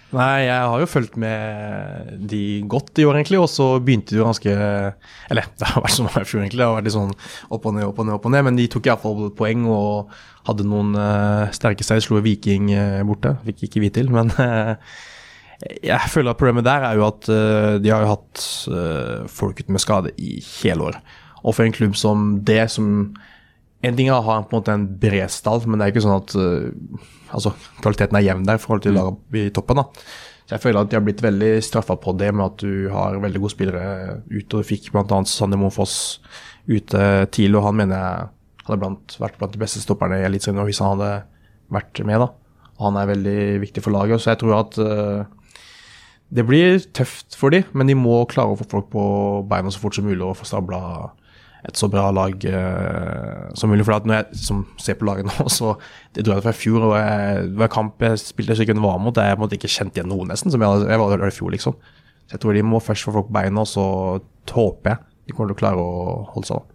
Nei, 0.09 0.47
jeg 0.47 0.69
har 0.73 0.81
jo 0.81 0.89
fulgt 0.89 1.19
med 1.21 2.15
de 2.31 2.63
godt 2.71 2.97
i 2.97 3.05
år, 3.05 3.19
egentlig. 3.19 3.41
Og 3.43 3.51
så 3.53 3.67
begynte 3.85 4.15
det 4.15 4.23
jo 4.23 4.29
ganske 4.29 4.55
Eller 5.29 5.51
det 5.61 5.69
har 5.69 5.85
vært 5.85 5.97
sånn 5.99 6.09
i 6.09 6.25
fjor, 6.25 6.41
egentlig. 6.41 6.63
Det 6.63 6.69
har 6.69 6.79
vært 6.79 6.89
litt 6.89 6.97
sånn 6.97 7.13
opp 7.13 7.69
og 7.69 7.77
ned, 7.77 7.85
opp 7.91 8.01
og 8.01 8.09
ned, 8.09 8.17
opp 8.17 8.29
og 8.29 8.33
ned. 8.33 8.47
Men 8.49 8.59
de 8.61 8.69
tok 8.73 8.89
iallfall 8.89 9.29
poeng 9.37 9.69
og 9.69 10.15
hadde 10.49 10.65
noen 10.65 10.97
uh, 10.97 11.53
sterke 11.53 11.85
seg. 11.85 12.01
Slo 12.05 12.23
Viking 12.25 12.73
uh, 12.73 13.05
borte. 13.09 13.35
Fikk 13.51 13.67
ikke 13.69 13.85
vi 13.85 13.93
til, 13.99 14.09
men 14.15 14.33
uh, 14.41 14.81
jeg 15.85 16.13
føler 16.15 16.33
at 16.33 16.41
problemet 16.41 16.65
der 16.65 16.87
er 16.87 16.97
jo 16.97 17.09
at 17.09 17.27
de 17.83 17.91
har 17.91 18.05
jo 18.05 18.13
hatt 18.13 18.43
folk 19.35 19.59
uten 19.59 19.75
med 19.75 19.83
skade 19.83 20.13
i 20.15 20.37
hele 20.63 20.93
år. 20.93 21.01
Og 21.43 21.57
for 21.57 21.67
en 21.67 21.75
klubb 21.75 21.97
som 21.99 22.37
det, 22.47 22.61
som 22.71 23.11
En 23.87 23.95
ting 23.95 24.09
er 24.11 24.17
å 24.17 24.25
ha 24.27 24.41
på 24.43 24.57
en 24.57 24.59
måte 24.59 24.75
en 24.75 24.89
bred 24.99 25.31
stall, 25.31 25.63
men 25.67 25.79
det 25.79 25.87
er 25.87 25.93
ikke 25.93 26.03
sånn 26.03 26.17
at 26.19 26.33
altså, 27.37 27.53
kvaliteten 27.83 28.19
er 28.19 28.27
jevn 28.27 28.49
der 28.49 28.59
i 28.59 28.63
forhold 28.63 28.83
til 28.83 28.97
mm. 28.97 28.99
laget 28.99 29.39
i 29.39 29.53
toppen. 29.55 29.83
da. 29.83 29.87
Så 30.49 30.57
Jeg 30.57 30.65
føler 30.65 30.81
at 30.81 30.91
de 30.91 30.97
har 30.97 31.05
blitt 31.05 31.23
veldig 31.23 31.51
straffa 31.61 31.99
på 32.01 32.15
det 32.17 32.33
med 32.33 32.47
at 32.47 32.63
du 32.65 32.89
har 32.89 33.21
veldig 33.21 33.43
gode 33.45 33.53
spillere 33.53 33.83
ute. 34.33 34.49
og 34.57 34.63
Du 34.63 34.69
fikk 34.71 34.91
bl.a. 34.95 35.21
Sander 35.29 35.61
Mofoss 35.61 36.19
ute 36.65 37.03
tidlig, 37.37 37.59
og 37.61 37.67
han 37.69 37.77
mener 37.77 38.01
jeg 38.01 38.65
hadde 38.65 38.81
blant, 38.81 39.17
vært 39.21 39.37
blant 39.41 39.53
de 39.53 39.61
beste 39.61 39.83
stopperne 39.85 40.21
i 40.21 40.25
Eliteserien 40.25 40.65
hvis 40.69 40.81
han 40.81 40.95
hadde 40.97 41.11
vært 41.77 42.01
med. 42.09 42.25
da. 42.25 42.31
Han 42.81 42.97
er 42.97 43.11
veldig 43.11 43.41
viktig 43.67 43.85
for 43.85 43.93
laget. 43.93 44.23
Så 44.25 44.33
jeg 44.33 44.41
tror 44.41 44.57
at 44.63 44.81
uh, 44.81 45.29
det 46.33 46.45
blir 46.49 46.81
tøft 46.97 47.37
for 47.37 47.53
dem, 47.53 47.69
men 47.77 47.93
de 47.93 47.97
må 47.99 48.23
klare 48.31 48.55
å 48.55 48.59
få 48.59 48.69
folk 48.73 48.89
på 48.93 49.05
beina 49.49 49.73
så 49.73 49.83
fort 49.83 49.97
som 49.99 50.09
mulig 50.09 50.25
og 50.25 50.37
få 50.41 50.49
stabla 50.49 50.81
et 51.67 51.79
så 51.79 51.89
bra 51.91 52.07
lag 52.15 52.45
uh, 52.47 53.49
som 53.59 53.73
mulig. 53.73 53.87
For 53.87 54.07
når 54.07 54.21
jeg 54.21 54.41
som 54.45 54.63
ser 54.79 54.99
på 55.01 55.09
laget 55.09 55.27
nå, 55.31 55.49
så 55.51 55.75
det 56.15 56.27
dro 56.27 56.37
jeg 56.37 56.47
var 56.47 56.55
i 56.55 56.61
fjor. 56.63 56.89
og 56.91 56.97
jeg, 56.99 57.51
Hver 57.59 57.73
kamp 57.75 58.07
jeg 58.07 58.23
spilte 58.23 58.57
så 58.59 58.67
ikke 58.67 58.79
være 58.79 59.03
mot, 59.03 59.19
jeg 59.19 59.41
måtte 59.41 59.59
ikke 59.59 59.73
kjent 59.73 59.99
igjen 59.99 60.11
noe, 60.13 60.29
nesten. 60.29 60.55
som 60.55 60.63
Jeg, 60.63 60.87
jeg 60.87 61.03
var 61.03 61.15
der 61.17 61.31
i 61.31 61.35
fjor, 61.35 61.53
liksom. 61.57 61.79
Så 62.29 62.37
jeg 62.37 62.45
tror 62.45 62.59
de 62.59 62.67
må 62.67 62.81
først 62.85 63.09
få 63.09 63.15
folk 63.15 63.31
på 63.31 63.39
beina, 63.41 63.65
og 63.65 63.71
så 63.71 63.87
håper 64.53 64.95
jeg 64.95 65.05
de 65.29 65.37
kommer 65.37 65.53
til 65.53 65.59
å 65.59 65.61
klare 65.61 65.85
å 65.85 66.19
holde 66.33 66.49
seg. 66.49 66.61
da. 66.63 66.75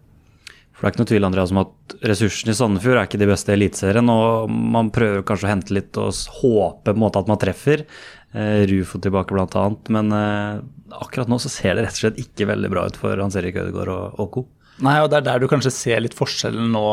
For 0.74 0.86
Det 0.86 0.89
er 0.89 0.94
ikke 0.94 1.01
noe 1.01 1.09
tvil 1.09 1.27
Andreas, 1.27 1.51
om 1.53 1.62
at 1.62 1.95
ressursene 2.09 2.53
i 2.53 2.57
Sandefjord 2.57 3.00
er 3.00 3.07
ikke 3.07 3.22
de 3.22 3.29
beste 3.29 3.53
i 3.53 3.55
Eliteserien. 3.57 4.10
Og 4.13 4.51
man 4.51 4.91
prøver 4.93 5.25
kanskje 5.25 5.48
å 5.48 5.51
hente 5.51 5.75
litt 5.77 5.98
og 6.01 6.13
håpe 6.41 6.89
på 6.89 6.93
en 6.93 7.01
måte 7.01 7.22
at 7.22 7.29
man 7.29 7.39
treffer. 7.41 7.86
Eh, 8.34 8.65
Rufo 8.69 9.01
tilbake 9.01 9.34
bl.a. 9.34 9.63
Men 9.93 10.13
eh, 10.17 10.62
akkurat 11.00 11.29
nå 11.31 11.39
så 11.41 11.51
ser 11.53 11.77
det 11.77 11.88
rett 11.88 11.98
og 11.98 12.03
slett 12.03 12.22
ikke 12.22 12.50
veldig 12.50 12.74
bra 12.74 12.86
ut 12.89 13.00
for 13.00 13.22
Hans 13.22 13.38
Erik 13.39 13.57
Ødegaard 13.62 13.93
og, 13.93 14.27
co. 14.34 14.46
Nei, 14.82 14.98
og 15.03 15.12
det 15.12 15.20
er 15.20 15.27
der 15.27 15.44
du 15.44 15.50
kanskje 15.51 15.74
ser 15.74 16.01
litt 16.01 16.15
forskjellen 16.18 16.72
nå, 16.74 16.88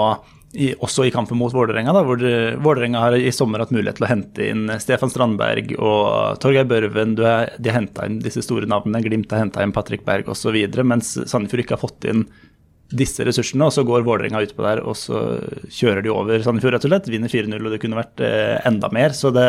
i, 0.52 0.72
også 0.82 1.06
i 1.06 1.12
kampen 1.14 1.38
mot 1.38 1.54
Vålerenga. 1.54 1.94
Hvor 2.04 2.20
Vålerenga 2.64 3.04
har 3.06 3.16
i 3.16 3.32
sommer 3.32 3.62
hatt 3.62 3.72
mulighet 3.72 4.00
til 4.00 4.06
å 4.06 4.10
hente 4.10 4.48
inn 4.52 4.66
Stefan 4.82 5.12
Strandberg 5.12 5.72
og 5.78 6.40
Torgeir 6.42 6.68
Børven. 6.68 7.16
Er, 7.16 7.54
de 7.56 7.72
har 7.72 7.80
henta 7.80 8.06
inn 8.08 8.20
disse 8.24 8.44
store 8.44 8.68
navnene. 8.70 9.02
Glimt 9.06 9.32
har 9.32 9.44
henta 9.44 9.64
inn 9.64 9.74
Patrick 9.76 10.04
Berg 10.06 10.28
osv. 10.32 10.58
Mens 10.82 11.14
Sandefjord 11.30 11.64
ikke 11.64 11.78
har 11.78 11.84
fått 11.84 12.08
inn 12.10 12.26
disse 12.90 13.22
ressursene, 13.22 13.68
og 13.68 13.74
så 13.74 13.84
går 13.86 14.02
Vålerenga 14.02 14.42
utpå 14.42 14.64
der 14.66 14.80
og 14.82 14.96
så 14.98 15.20
kjører 15.70 16.02
de 16.02 16.10
over 16.10 16.42
Sandefjord, 16.42 16.74
rett 16.74 16.88
og 16.88 16.92
slett. 16.92 17.12
Vinner 17.12 17.30
4-0, 17.30 17.62
og 17.62 17.70
det 17.70 17.78
kunne 17.84 18.00
vært 18.00 18.24
eh, 18.26 18.56
enda 18.66 18.90
mer. 18.92 19.14
Så 19.16 19.30
det, 19.34 19.46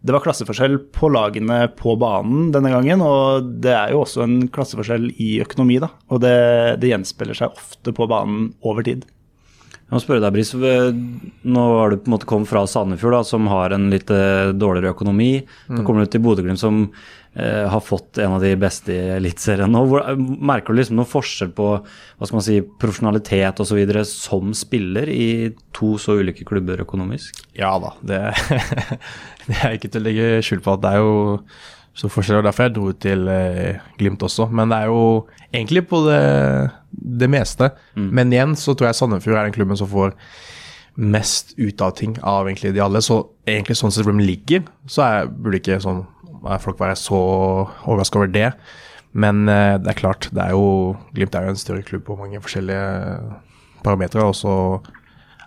det 0.00 0.14
var 0.14 0.22
klasseforskjell 0.22 0.78
på 0.94 1.10
lagene 1.10 1.64
på 1.78 1.96
banen 1.98 2.52
denne 2.54 2.70
gangen, 2.70 3.02
og 3.02 3.48
det 3.64 3.74
er 3.74 3.92
jo 3.92 4.04
også 4.04 4.22
en 4.24 4.36
klasseforskjell 4.54 5.08
i 5.18 5.38
økonomi, 5.42 5.80
da. 5.82 5.90
Og 6.14 6.22
det, 6.22 6.34
det 6.82 6.92
gjenspeiler 6.92 7.38
seg 7.38 7.56
ofte 7.58 7.94
på 7.96 8.06
banen 8.10 8.52
over 8.62 8.86
tid. 8.86 9.08
Jeg 9.88 9.96
må 9.96 10.02
spørre 10.04 10.20
deg, 10.20 10.34
Bris. 10.36 10.50
Nå 10.52 11.62
har 11.80 11.90
du 11.90 12.02
på 12.02 12.10
en 12.10 12.14
måte 12.14 12.28
kommet 12.28 12.50
fra 12.50 12.66
Sandefjord, 12.68 13.14
da, 13.16 13.22
som 13.24 13.46
har 13.48 13.72
en 13.72 13.88
litt 13.88 14.10
eh, 14.12 14.50
dårligere 14.52 14.92
økonomi. 14.92 15.30
Nå 15.72 15.80
kommer 15.86 16.04
du 16.04 16.12
til 16.12 16.20
Bodø-Glimt, 16.26 16.60
som 16.60 16.82
eh, 16.84 17.27
har 17.38 17.82
fått 17.84 18.18
en 18.18 18.32
av 18.36 18.42
de 18.42 18.50
beste 18.58 18.90
i 18.90 19.12
Eliteserien 19.14 19.70
nå. 19.70 19.84
Merker 20.18 20.74
du 20.74 20.80
liksom 20.80 20.98
noen 20.98 21.08
forskjell 21.08 21.52
på 21.54 21.68
hva 21.78 22.26
skal 22.26 22.38
man 22.38 22.46
si, 22.46 22.58
profesjonalitet 22.82 23.62
osv. 23.62 23.80
som 24.10 24.54
spiller 24.56 25.10
i 25.12 25.54
to 25.76 25.94
så 26.02 26.18
ulike 26.18 26.46
klubber 26.48 26.82
økonomisk? 26.82 27.44
Ja 27.58 27.76
da, 27.82 27.94
det, 28.02 28.20
det 29.48 29.58
er 29.60 29.76
ikke 29.76 29.92
til 29.92 30.02
å 30.02 30.06
legge 30.08 30.30
skjul 30.46 30.64
på 30.64 30.74
at 30.74 30.84
det 30.84 30.94
er 30.96 31.04
jo 31.04 31.18
Så 31.98 32.10
forskjell, 32.12 32.38
og 32.38 32.46
Derfor 32.46 32.68
jeg 32.68 32.76
dro 32.76 32.92
til 32.94 33.26
eh, 33.32 33.80
Glimt 33.98 34.22
også. 34.22 34.46
Men 34.54 34.70
det 34.70 34.76
er 34.84 34.92
jo 34.92 35.26
egentlig 35.50 35.82
på 35.90 36.04
det, 36.06 36.20
det 36.90 37.30
meste. 37.30 37.72
Men 37.98 38.30
igjen 38.32 38.54
så 38.54 38.74
tror 38.74 38.90
jeg 38.90 38.98
Sandefjord 39.00 39.40
er 39.40 39.48
den 39.48 39.56
klubben 39.56 39.80
som 39.80 39.90
får 39.90 40.14
mest 40.98 41.54
ut 41.58 41.80
av 41.80 41.92
ting 41.98 42.16
av 42.26 42.48
egentlig 42.48 42.72
de 42.74 42.82
alle. 42.82 43.02
Så 43.04 43.20
egentlig 43.46 43.78
sånn 43.78 43.94
som 43.94 44.08
de 44.10 44.26
ligger, 44.26 44.64
så 44.90 45.04
er, 45.06 45.30
burde 45.30 45.60
ikke 45.60 45.78
sånn, 45.82 46.04
folk 46.62 46.80
være 46.80 46.96
så 46.96 47.18
overraska 47.84 48.20
over 48.20 48.30
det. 48.32 48.52
Men 49.12 49.48
eh, 49.48 49.76
det 49.80 49.92
er 49.92 49.98
klart, 49.98 50.28
det 50.32 50.42
er 50.42 50.54
jo 50.56 50.96
Glimt 51.16 51.34
er 51.34 51.48
jo 51.48 51.54
en 51.54 51.60
større 51.60 51.84
klubb 51.86 52.04
på 52.06 52.16
mange 52.18 52.40
forskjellige 52.44 53.18
parametere. 53.84 54.26
Og 54.28 54.36
så 54.36 54.54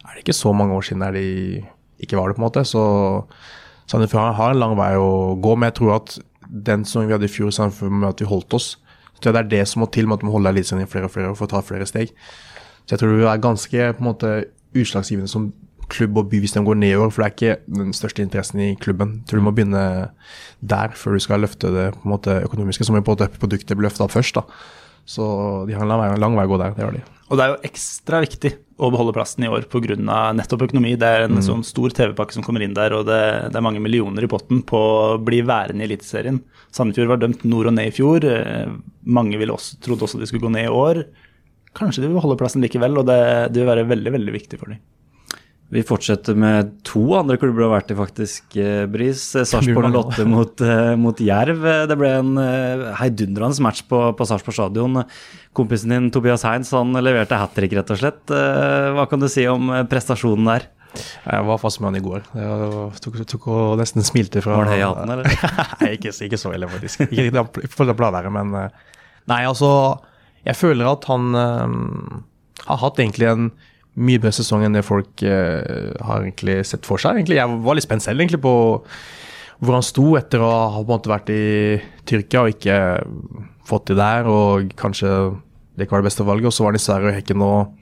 er 0.02 0.14
det 0.14 0.24
ikke 0.26 0.38
så 0.38 0.54
mange 0.54 0.76
år 0.76 0.86
siden 0.86 1.06
der 1.06 1.18
de 1.18 1.64
ikke 2.02 2.18
var 2.18 2.30
det, 2.30 2.38
på 2.38 2.42
en 2.42 2.48
måte. 2.48 2.66
Så 2.66 2.84
Sandefjord 3.88 4.36
har 4.38 4.54
en 4.54 4.62
lang 4.62 4.78
vei 4.80 4.94
å 4.98 5.38
gå. 5.42 5.56
Men 5.56 5.70
jeg 5.70 5.80
tror 5.82 5.98
at 6.00 6.18
den 6.52 6.86
som 6.86 7.08
vi 7.08 7.16
hadde 7.16 7.30
i 7.30 7.32
fjor, 7.32 7.52
sammen 7.56 8.02
med 8.02 8.12
at 8.12 8.22
vi 8.22 8.30
holdt 8.30 8.54
oss, 8.58 8.76
så 9.16 9.22
tror 9.22 9.32
jeg 9.32 9.38
det 9.38 9.44
er 9.44 9.54
det 9.60 9.68
som 9.70 9.84
må 9.84 9.90
til 9.92 10.08
med 10.08 10.20
at 10.20 10.24
vi 10.24 10.30
må 10.30 10.36
holde 10.36 10.52
Eliteserien 10.52 10.88
i 10.88 10.92
flere 10.92 11.08
og 11.08 11.14
flere 11.14 11.32
år 11.32 11.38
for 11.40 11.48
å 11.48 11.54
ta 11.54 11.62
flere 11.66 11.88
steg. 11.88 12.14
Så 12.86 12.96
jeg 12.96 13.04
tror 13.04 13.14
det 13.16 13.30
er 13.30 13.44
ganske 13.46 13.92
på 13.96 14.04
en 14.04 14.10
måte 14.10 14.32
utslagsgivende 14.76 15.30
som 15.32 15.52
klubb 15.92 16.20
og 16.22 16.30
by 16.32 16.42
hvis 16.44 16.56
de 16.56 16.64
går 16.66 16.80
nedover, 16.80 17.12
for 17.14 17.24
det 17.24 17.28
er 17.28 17.36
ikke 17.36 17.80
den 17.80 17.96
største 17.96 18.24
interessen 18.24 18.64
i 18.64 18.74
klubben. 18.80 19.20
Jeg 19.22 19.30
tror 19.30 19.42
du 19.42 19.48
må 19.48 19.56
begynne 19.56 19.86
der 20.62 20.96
før 20.98 21.18
du 21.18 21.24
skal 21.24 21.44
løfte 21.44 21.72
det 21.74 21.90
på 21.98 22.06
en 22.06 22.14
måte 22.16 22.38
økonomiske. 22.46 22.88
Så 22.88 22.96
må 22.96 23.04
på 23.04 23.14
en 23.14 23.20
måte 23.20 23.42
produktet 23.42 23.78
bli 23.78 23.88
løfta 23.88 24.08
opp 24.08 24.16
først. 24.16 24.40
da. 24.40 24.46
Så 25.06 25.26
de 25.68 25.76
har 25.76 25.84
en 25.84 25.90
lang 25.90 26.02
vei, 26.02 26.20
lang 26.22 26.38
vei 26.38 26.46
å 26.48 26.52
gå 26.52 26.60
der. 26.62 26.76
Det 26.78 26.86
har 26.86 26.96
de. 26.96 27.02
Og 27.32 27.40
det 27.40 27.44
er 27.46 27.54
jo 27.54 27.62
ekstra 27.70 28.20
viktig 28.24 28.52
å 28.82 28.90
beholde 28.92 29.14
plassen 29.16 29.46
i 29.46 29.50
år 29.52 29.66
pga. 29.72 29.96
nettopp 30.36 30.66
økonomi. 30.68 30.98
Det 31.00 31.08
er 31.08 31.26
en 31.26 31.42
sånn 31.46 31.64
stor 31.64 31.94
TV-pakke 31.96 32.36
som 32.36 32.44
kommer 32.44 32.64
inn 32.66 32.76
der, 32.76 32.94
og 32.98 33.06
det, 33.08 33.22
det, 33.50 33.58
er 33.58 33.66
mange 33.66 33.82
millioner 33.84 34.26
i 34.26 34.30
potten 34.32 34.62
på 34.68 34.78
å 34.78 35.18
bli 35.22 35.42
værende 35.48 35.86
i 35.86 35.88
Eliteserien. 35.88 36.42
Sandefjord 36.76 37.14
var 37.14 37.22
dømt 37.22 37.46
nord 37.48 37.72
og 37.72 37.78
ned 37.78 37.92
i 37.92 37.96
fjor. 37.96 38.26
Eh, 38.28 38.74
Mange 39.02 39.40
også, 39.50 39.80
trodde 39.82 40.06
også 40.06 40.20
de 40.22 40.28
skulle 40.30 40.46
gå 40.46 40.54
ned 40.54 40.68
i 40.68 40.74
år. 40.76 41.06
Kanskje 41.78 42.04
de 42.04 42.10
vil 42.10 42.20
beholde 42.20 42.38
plassen 42.38 42.62
likevel, 42.62 43.00
og 43.00 43.08
det, 43.08 43.22
det 43.54 43.64
vil 43.64 43.72
være 43.72 43.88
veldig, 43.90 44.12
veldig 44.18 44.34
viktig 44.36 44.60
for 44.60 44.74
dem. 44.74 44.82
Vi 45.72 45.84
fortsetter 45.88 46.36
med 46.36 46.74
to 46.84 47.00
andre 47.16 47.38
klubber 47.40 47.64
du 47.64 47.66
har 47.70 47.78
vært 47.78 47.94
i, 47.94 47.96
faktisk, 47.96 48.58
eh, 48.60 48.84
Bris. 48.92 49.22
Sarpsborg 49.32 49.94
08 49.96 50.26
mot, 50.28 50.64
eh, 50.68 50.96
mot 51.00 51.16
Jerv. 51.16 51.64
Det 51.88 51.96
ble 51.96 52.10
en 52.18 52.34
eh, 52.42 52.84
heidundrende 53.00 53.64
match 53.64 53.86
på, 53.88 54.02
på 54.18 54.28
Sarpsborg 54.28 54.58
stadion. 54.58 55.06
Kompisen 55.56 55.94
din 55.96 56.12
Tobias 56.12 56.44
Heinz 56.44 56.74
han 56.76 56.92
leverte 57.00 57.40
hat 57.40 57.56
trick, 57.56 57.72
rett 57.78 57.96
og 57.96 58.02
slett. 58.04 58.20
Hva 58.28 59.08
kan 59.08 59.24
du 59.24 59.30
si 59.32 59.48
om 59.48 59.72
prestasjonen 59.88 60.52
der? 60.52 60.68
Jeg 60.92 61.48
var 61.48 61.60
fast 61.62 61.80
med 61.80 61.94
han 61.94 62.02
i 62.02 62.04
går. 62.04 62.28
Jeg 62.36 63.02
tok, 63.06 63.22
tok 63.32 63.48
og 63.48 63.80
nesten 63.80 64.04
smilte 64.04 64.44
fra 64.44 64.60
Var 64.60 64.68
det 64.68 64.76
høy 64.76 64.82
i 64.82 64.88
hatten, 64.90 65.16
eller? 65.16 65.52
Nei, 65.86 65.94
ikke, 65.96 66.12
ikke 66.28 66.40
så 66.40 66.52
ille, 66.52 66.68
faktisk. 66.68 67.08
Ikke 67.08 67.46
forhold 67.72 67.96
til 67.96 68.32
men 68.36 68.56
Nei, 69.32 69.44
altså 69.46 69.72
Jeg 70.44 70.58
føler 70.60 70.92
at 70.92 71.08
han 71.08 71.36
eh, 71.38 71.76
har 72.68 72.82
hatt 72.84 73.00
egentlig 73.00 73.32
en 73.32 73.52
mye 74.00 74.22
bedre 74.22 74.36
sesong 74.38 74.64
enn 74.66 74.78
det 74.78 74.86
folk 74.88 75.24
eh, 75.28 75.92
har 76.00 76.24
egentlig 76.24 76.62
sett 76.68 76.88
for 76.88 77.02
seg. 77.02 77.18
Egentlig, 77.18 77.40
Jeg 77.42 77.60
var 77.66 77.76
litt 77.76 77.88
spent 77.88 78.06
selv 78.06 78.22
egentlig 78.22 78.42
på 78.44 78.54
hvor 79.62 79.78
han 79.78 79.86
sto 79.86 80.16
etter 80.18 80.42
å 80.42 80.50
ha 80.50 80.80
på 80.80 80.88
en 80.88 80.96
måte 80.96 81.12
vært 81.12 81.30
i 81.30 81.42
Tyrkia 82.10 82.46
og 82.46 82.56
ikke 82.56 82.78
fått 83.68 83.92
det 83.92 83.98
der, 84.00 84.26
og 84.26 84.72
kanskje 84.80 85.10
det 85.76 85.86
ikke 85.86 85.98
var 85.98 86.02
det 86.02 86.10
beste 86.10 86.26
valget. 86.26 86.50
Og 86.50 86.56
så 86.56 86.66
var 86.66 86.74
han 86.74 86.80
i 86.80 86.86
Sverige 86.86 87.12
og 87.12 87.18
Hekken 87.20 87.44
og 87.46 87.76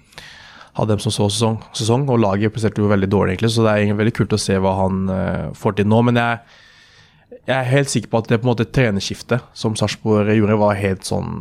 hadde 0.79 0.95
dem 0.95 1.03
som 1.03 1.13
så 1.13 1.27
sesong, 1.31 1.59
sesong, 1.75 2.03
og 2.11 2.19
laget 2.21 2.53
presterte 2.55 2.81
jo 2.83 2.89
veldig 2.91 3.09
dårlig, 3.11 3.35
egentlig, 3.35 3.51
så 3.53 3.63
det 3.65 3.71
er 3.71 3.83
egentlig 3.83 4.01
veldig 4.01 4.15
kult 4.19 4.35
å 4.35 4.41
se 4.41 4.57
hva 4.61 4.73
han 4.79 4.99
eh, 5.13 5.45
får 5.57 5.77
til 5.79 5.89
nå. 5.91 6.01
Men 6.09 6.19
jeg, 6.19 6.59
jeg 7.39 7.55
er 7.55 7.71
helt 7.71 7.93
sikker 7.93 8.11
på 8.11 8.21
at 8.21 8.29
det 8.31 8.41
på 8.41 8.47
en 8.47 8.51
måte 8.51 8.67
trenerskiftet 8.75 9.47
som 9.57 9.77
Sarpsborg 9.79 10.35
gjorde, 10.35 10.59
var 10.61 10.79
helt 10.79 11.07
sånn 11.07 11.31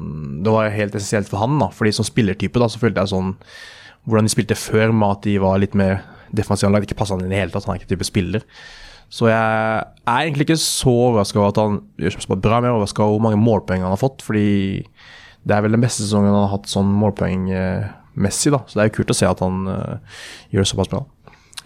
Det 0.44 0.54
var 0.54 0.70
helt 0.74 0.94
essensielt 0.94 1.30
for 1.30 1.42
han, 1.42 1.58
da. 1.60 1.70
Fordi 1.74 1.96
som 1.98 2.06
spillertype, 2.06 2.62
da, 2.62 2.70
så 2.70 2.80
følte 2.82 3.04
jeg 3.04 3.12
sånn 3.14 3.34
Hvordan 4.08 4.28
de 4.28 4.32
spilte 4.32 4.56
før, 4.58 4.92
med 4.96 5.18
at 5.18 5.26
de 5.26 5.36
var 5.42 5.60
litt 5.60 5.76
mer 5.78 6.00
defensive 6.34 6.68
anlagt. 6.68 6.88
Ikke 6.88 6.98
passa 7.02 7.16
han 7.16 7.24
inn 7.24 7.32
i 7.32 7.36
det 7.36 7.42
hele 7.42 7.54
tatt, 7.54 7.66
han 7.68 7.76
er 7.76 7.82
ikke 7.82 7.92
type 7.92 8.08
spiller. 8.08 8.46
Så 9.12 9.30
jeg 9.30 9.36
er 9.40 10.18
egentlig 10.18 10.48
ikke 10.48 10.60
så 10.60 10.92
overraska 10.92 11.40
over 11.40 11.52
at 11.52 11.60
han 11.62 11.78
gjør 12.00 12.16
så 12.16 12.36
bra, 12.36 12.58
mer 12.60 12.74
overraska 12.74 13.04
over 13.04 13.16
hvor 13.16 13.24
mange 13.28 13.40
målpoeng 13.40 13.84
han 13.84 13.94
har 13.94 14.00
fått. 14.00 14.24
Fordi 14.24 14.48
det 15.48 15.56
er 15.56 15.64
vel 15.64 15.76
den 15.76 15.84
beste 15.84 16.04
sesongen 16.04 16.32
han 16.32 16.44
har 16.44 16.52
hatt 16.56 16.68
sånn 16.68 16.90
målpoengmessig, 17.00 18.52
da. 18.52 18.64
Så 18.66 18.76
det 18.76 18.84
er 18.84 18.90
jo 18.90 18.96
kult 18.98 19.14
å 19.14 19.16
se 19.16 19.28
at 19.28 19.44
han 19.44 19.62
uh, 19.70 20.20
gjør 20.52 20.66
det 20.66 20.72
såpass 20.72 20.92
bra. 20.92 21.04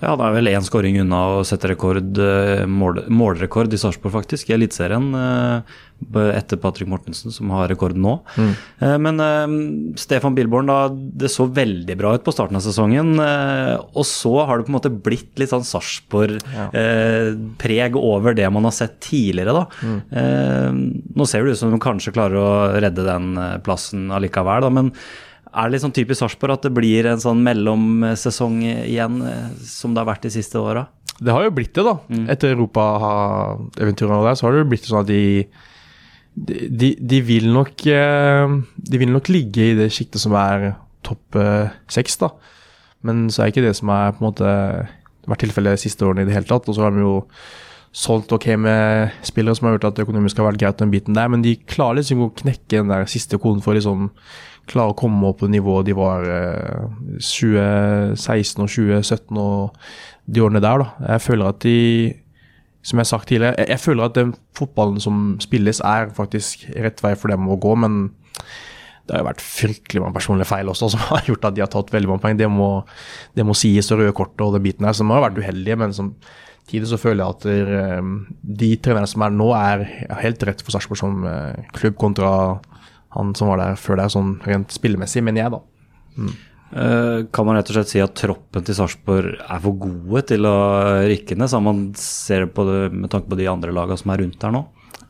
Ja, 0.02 0.16
det 0.18 0.25
er 0.26 0.32
vel 0.35 0.49
én 0.50 0.64
skåring 0.66 0.97
unna 0.99 1.18
å 1.37 1.44
sette 1.47 1.68
rekord, 1.71 2.18
eh, 2.18 2.66
mål, 2.66 3.04
målrekord 3.06 3.71
i 3.71 3.78
Sarpsborg, 3.78 4.11
faktisk, 4.16 4.50
i 4.50 4.56
Eliteserien. 4.56 5.04
eh, 5.14 5.62
Etter 6.35 6.59
Patrick 6.59 6.90
Mortensen, 6.90 7.30
som 7.30 7.47
har 7.54 7.71
rekorden 7.71 8.02
nå. 8.02 8.18
Mm. 8.35 8.50
Men 9.04 9.23
eh, 9.23 9.47
Stefan 9.94 10.35
Bilborn, 10.35 10.66
da, 10.66 10.90
det 10.90 11.30
så 11.30 11.47
veldig 11.47 11.94
bra 12.00 12.16
ut 12.16 12.25
på 12.26 12.35
starten 12.35 12.59
av 12.59 12.64
sesongen. 12.64 13.14
Og 13.94 14.02
så 14.11 14.42
har 14.42 14.59
det 14.59 14.66
på 14.66 14.75
en 14.75 14.78
måte 14.80 14.90
blitt 14.90 15.38
litt 15.38 15.54
sånn 15.54 15.62
Sarpsborg-preg 15.62 17.94
over 17.94 18.35
det 18.35 18.50
man 18.50 18.66
har 18.66 18.75
sett 18.75 18.99
tidligere, 19.06 19.54
da. 19.54 19.71
Mm. 19.87 20.02
Nå 21.14 21.23
ser 21.30 21.44
det 21.44 21.54
ut 21.54 21.62
som 21.62 21.71
de 21.71 21.78
kanskje 21.78 22.11
klarer 22.18 22.35
å 22.42 22.75
redde 22.82 23.06
den 23.06 23.38
plassen 23.62 24.11
allikevel, 24.11 24.66
da. 24.66 24.71
men 24.75 24.90
er 25.52 25.68
det 25.68 25.75
litt 25.75 25.85
sånn 25.85 25.94
typisk 25.94 26.23
Sarpsborg 26.23 26.56
at 26.56 26.66
det 26.66 26.73
blir 26.75 27.06
en 27.11 27.21
sånn 27.21 27.42
mellomsesong 27.44 28.62
igjen, 28.64 29.21
eh, 29.28 29.50
som 29.68 29.92
det 29.92 30.02
har 30.02 30.09
vært 30.14 30.25
de 30.26 30.32
siste 30.32 30.61
åra? 30.61 30.87
Det 31.23 31.35
har 31.35 31.44
jo 31.44 31.52
blitt 31.54 31.75
det, 31.76 31.85
da. 31.87 31.99
Etter 32.32 32.54
europaeventyrene 32.56 34.23
der, 34.26 34.38
så 34.38 34.47
har 34.47 34.54
det 34.54 34.64
jo 34.64 34.71
blitt 34.73 34.88
sånn 34.88 35.04
at 35.04 35.12
de 35.12 35.23
de, 36.32 36.94
de, 36.97 37.18
vil 37.21 37.50
nok 37.52 37.82
eh, 37.92 38.52
De 38.88 38.97
vil 38.97 39.11
nok 39.12 39.26
ligge 39.28 39.66
i 39.68 39.75
det 39.76 39.90
sjiktet 39.92 40.23
som 40.23 40.32
er 40.40 40.71
topp 41.04 41.37
eh, 41.37 41.75
seks, 41.92 42.16
da. 42.23 42.30
Men 43.04 43.26
så 43.28 43.42
er 43.42 43.52
ikke 43.52 43.64
det 43.66 43.75
som 43.76 43.90
er 43.92 44.14
på 44.14 44.23
en 44.23 44.28
måte 44.30 44.52
vært 45.28 45.44
tilfellet 45.44 45.76
de 45.76 45.82
siste 45.85 46.06
årene 46.06 46.25
i 46.25 46.30
det 46.30 46.37
hele 46.37 46.49
tatt. 46.49 46.68
Og 46.71 46.76
så 46.76 46.87
har 46.87 46.94
de 46.94 47.04
jo 47.04 47.18
solgt 47.92 48.32
ok 48.32 48.47
med 48.56 49.12
spillere 49.26 49.59
som 49.59 49.68
har 49.68 49.76
gjort 49.76 49.90
at 49.90 49.99
det 49.99 50.06
økonomisk 50.06 50.40
har 50.40 50.49
vært 50.49 50.62
greit, 50.62 50.78
den 50.80 50.94
biten 50.94 51.18
der, 51.18 51.28
men 51.28 51.44
de 51.44 51.59
klarer 51.68 52.00
liksom 52.00 52.25
å 52.25 52.32
knekke 52.32 52.78
den 52.78 52.92
der 52.92 53.04
siste 53.11 53.37
koden 53.42 53.61
for 53.64 53.76
liksom 53.76 54.09
klare 54.71 54.92
å 54.92 54.99
komme 54.99 55.28
opp 55.28 55.40
på 55.42 55.50
nivået 55.50 55.88
de 55.88 55.95
var 55.97 56.26
eh, 56.28 56.88
2016 57.19 58.62
og 58.62 58.71
2017 58.71 59.40
og 59.42 59.87
de 60.33 60.42
årene 60.45 60.62
der, 60.62 60.85
da. 60.85 61.09
Jeg 61.14 61.25
føler 61.26 61.50
at 61.50 61.62
de 61.64 61.78
som 62.83 62.99
jeg 62.99 63.04
har 63.04 63.11
sagt 63.12 63.28
tidligere, 63.31 63.54
jeg, 63.61 63.71
jeg 63.71 63.83
føler 63.83 64.09
at 64.09 64.16
den 64.19 64.33
fotballen 64.59 65.02
som 65.02 65.19
spilles 65.42 65.78
er 65.87 66.11
faktisk 66.16 66.64
rett 66.75 67.02
vei 67.04 67.14
for 67.19 67.31
dem 67.31 67.47
å 67.47 67.59
gå, 67.62 67.76
men 67.78 68.00
det 69.07 69.14
har 69.14 69.23
jo 69.23 69.28
vært 69.28 69.45
fryktelig 69.45 70.02
mange 70.02 70.16
personlige 70.16 70.50
feil 70.50 70.71
også 70.71 70.88
som 70.95 71.02
har 71.11 71.26
gjort 71.28 71.47
at 71.50 71.57
de 71.57 71.62
har 71.62 71.71
tatt 71.71 71.92
veldig 71.95 72.11
mange 72.11 72.25
poeng. 72.25 72.38
Det 72.38 72.49
må, 72.50 72.71
det 73.38 73.47
må 73.47 73.54
sies, 73.59 73.90
og 73.95 74.02
røde 74.02 74.14
kort 74.19 74.42
og 74.42 74.57
det 74.57 74.64
biten 74.66 74.87
her, 74.88 74.97
som 74.99 75.11
har 75.14 75.25
vært 75.26 75.38
uheldige, 75.42 75.78
men 75.78 75.95
som 75.95 76.14
samtidig 76.62 76.88
så 76.88 76.99
føler 77.00 77.25
jeg 77.25 77.35
at 77.35 77.42
der, 77.45 78.02
de 78.62 78.69
trenerne 78.81 79.11
som 79.11 79.25
er 79.26 79.35
nå, 79.35 79.49
er 79.59 79.83
helt 80.23 80.45
rett 80.47 80.62
for 80.62 80.73
Sarpsborg 80.73 81.00
som 81.00 81.25
eh, 81.28 81.66
klubb 81.76 81.99
kontra 82.00 82.31
han 83.16 83.35
som 83.38 83.52
var 83.52 83.61
der 83.61 83.78
før 83.81 84.00
deg, 84.00 84.12
sånn 84.14 84.35
rent 84.49 84.75
spillemessig, 84.75 85.23
mener 85.25 85.45
jeg, 85.45 85.54
da. 85.54 85.62
Mm. 86.16 86.33
Kan 87.37 87.45
man 87.45 87.59
rett 87.59 87.69
og 87.69 87.76
slett 87.76 87.90
si 87.90 88.00
at 88.00 88.14
troppen 88.16 88.64
til 88.64 88.76
Sarpsborg 88.78 89.35
er 89.37 89.59
for 89.61 89.76
gode 89.76 90.23
til 90.31 90.49
å 90.49 90.54
rykke 91.04 91.37
ned, 91.37 91.50
så 91.52 91.61
man 91.61 91.90
ser 92.00 92.47
på 92.49 92.64
det 92.64 92.78
med 92.95 93.12
tanke 93.12 93.28
på 93.28 93.37
de 93.37 93.50
andre 93.52 93.75
lagene 93.76 94.00
som 94.00 94.14
er 94.14 94.23
rundt 94.25 94.47
her 94.47 94.54
nå? 94.54 94.62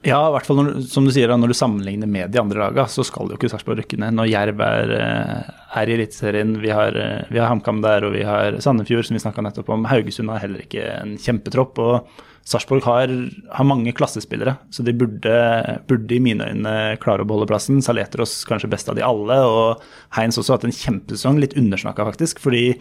Ja, 0.02 0.18
i 0.26 0.32
hvert 0.34 0.48
fall 0.48 0.58
når, 0.58 0.70
som 0.90 1.04
du 1.06 1.12
sier, 1.14 1.30
når 1.38 1.52
du 1.52 1.54
sammenligner 1.54 2.10
med 2.10 2.32
de 2.34 2.40
andre 2.40 2.64
lagene, 2.64 2.90
så 2.90 3.04
skal 3.06 3.30
jo 3.30 3.38
ikke 3.38 3.52
Sarpsborg 3.52 3.78
rykke 3.78 4.00
ned. 4.02 4.16
Når 4.18 4.32
Jerv 4.32 4.62
er, 4.66 4.94
eh, 4.96 5.52
er 5.78 5.92
i 5.92 5.94
Eliteserien, 5.94 6.56
vi 6.58 6.72
har, 6.74 6.98
eh, 6.98 7.22
vi 7.30 7.38
har 7.38 7.46
HamKam 7.52 7.78
der, 7.84 8.08
og 8.08 8.16
vi 8.16 8.24
har 8.26 8.58
Sandefjord, 8.58 9.06
som 9.06 9.14
vi 9.14 9.22
snakka 9.22 9.46
nettopp 9.46 9.70
om. 9.70 9.86
Haugesund 9.86 10.34
har 10.34 10.42
heller 10.42 10.66
ikke 10.66 10.82
en 10.96 11.14
kjempetropp. 11.22 11.78
og 11.78 12.10
Sarpsborg 12.48 12.82
har, 12.82 13.12
har 13.54 13.66
mange 13.68 13.92
klassespillere, 13.94 14.56
så 14.74 14.82
de 14.82 14.94
burde, 14.98 15.36
burde 15.86 16.16
i 16.16 16.22
mine 16.22 16.48
øyne 16.50 16.74
klare 17.02 17.22
å 17.22 17.28
beholde 17.28 17.46
plassen. 17.50 17.78
Saletros 17.84 18.40
kanskje 18.48 18.70
best 18.72 18.90
av 18.90 18.98
de 18.98 19.04
alle, 19.06 19.38
og 19.46 19.84
Heinz 20.16 20.40
også 20.40 20.54
har 20.54 20.60
hatt 20.60 20.68
en 20.70 20.74
kjempesesong, 20.74 21.38
litt 21.42 21.56
undersnakka 21.58 22.08
faktisk. 22.10 22.42
fordi 22.42 22.72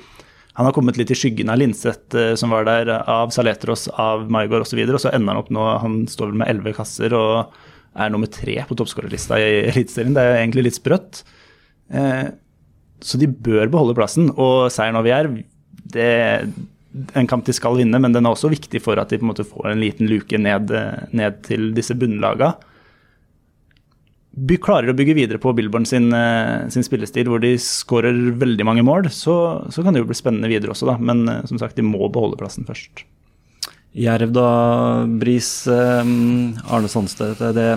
han 0.53 0.67
har 0.67 0.73
kommet 0.75 0.97
litt 0.99 1.11
i 1.13 1.15
skyggen 1.15 1.51
av 1.51 1.61
Linseth, 1.61 2.15
eh, 2.17 2.33
som 2.35 2.51
var 2.51 2.65
der, 2.67 2.89
av 3.09 3.31
Saletros, 3.31 3.87
av 4.01 4.25
Maigard 4.31 4.65
osv. 4.65 4.81
Og, 4.81 4.89
så 4.89 4.97
og 4.97 5.03
så 5.05 5.13
ender 5.15 5.35
han 5.35 5.43
opp 5.43 5.51
nå, 5.53 5.67
han 5.83 6.01
står 6.11 6.33
vel 6.33 6.41
med 6.41 6.51
elleve 6.51 6.75
kasser 6.75 7.15
og 7.15 7.53
er 7.91 8.11
nummer 8.11 8.29
tre 8.31 8.57
på 8.67 8.75
toppskårerlista 8.79 9.39
i 9.39 9.47
Eliteserien. 9.69 10.15
Det 10.15 10.25
er 10.25 10.41
egentlig 10.41 10.67
litt 10.67 10.79
sprøtt. 10.79 11.23
Eh, 11.91 12.27
så 13.01 13.19
de 13.19 13.31
bør 13.31 13.71
beholde 13.71 13.95
plassen. 13.97 14.29
Og 14.35 14.67
seieren 14.73 14.99
over 14.99 15.11
Jerv, 15.11 15.39
det 15.95 16.11
en 16.91 17.27
kamp 17.27 17.45
de 17.47 17.55
skal 17.55 17.77
vinne, 17.79 17.99
men 18.03 18.15
den 18.15 18.25
er 18.25 18.33
også 18.33 18.51
viktig 18.51 18.81
for 18.83 18.99
at 18.99 19.11
de 19.11 19.19
på 19.19 19.25
en 19.25 19.31
måte 19.31 19.47
får 19.47 19.71
en 19.71 19.81
liten 19.83 20.09
luke 20.11 20.37
ned, 20.39 20.73
ned 21.15 21.39
til 21.47 21.71
disse 21.77 21.95
bunnlaga. 21.97 22.53
By, 24.31 24.55
klarer 24.63 24.93
å 24.93 24.95
bygge 24.95 25.15
videre 25.17 25.39
på 25.43 25.51
Billborn 25.55 25.83
sin, 25.87 26.07
eh, 26.15 26.67
sin 26.71 26.85
spillestil, 26.87 27.27
hvor 27.27 27.41
de 27.43 27.57
skårer 27.59 28.15
veldig 28.39 28.67
mange 28.67 28.83
mål, 28.87 29.09
så, 29.11 29.33
så 29.67 29.83
kan 29.83 29.91
det 29.91 30.03
jo 30.03 30.07
bli 30.07 30.15
spennende 30.15 30.51
videre 30.51 30.71
også, 30.71 30.87
da. 30.87 30.95
Men 30.99 31.25
eh, 31.27 31.41
som 31.49 31.59
sagt, 31.59 31.75
de 31.75 31.83
må 31.83 32.07
beholde 32.07 32.39
plassen 32.39 32.67
først. 32.67 33.03
Jerv 33.91 34.31
da, 34.31 34.47
Bris, 35.19 35.49
eh, 35.67 36.13
Arne 36.71 36.91
Sandstedt. 36.91 37.43
Det, 37.57 37.67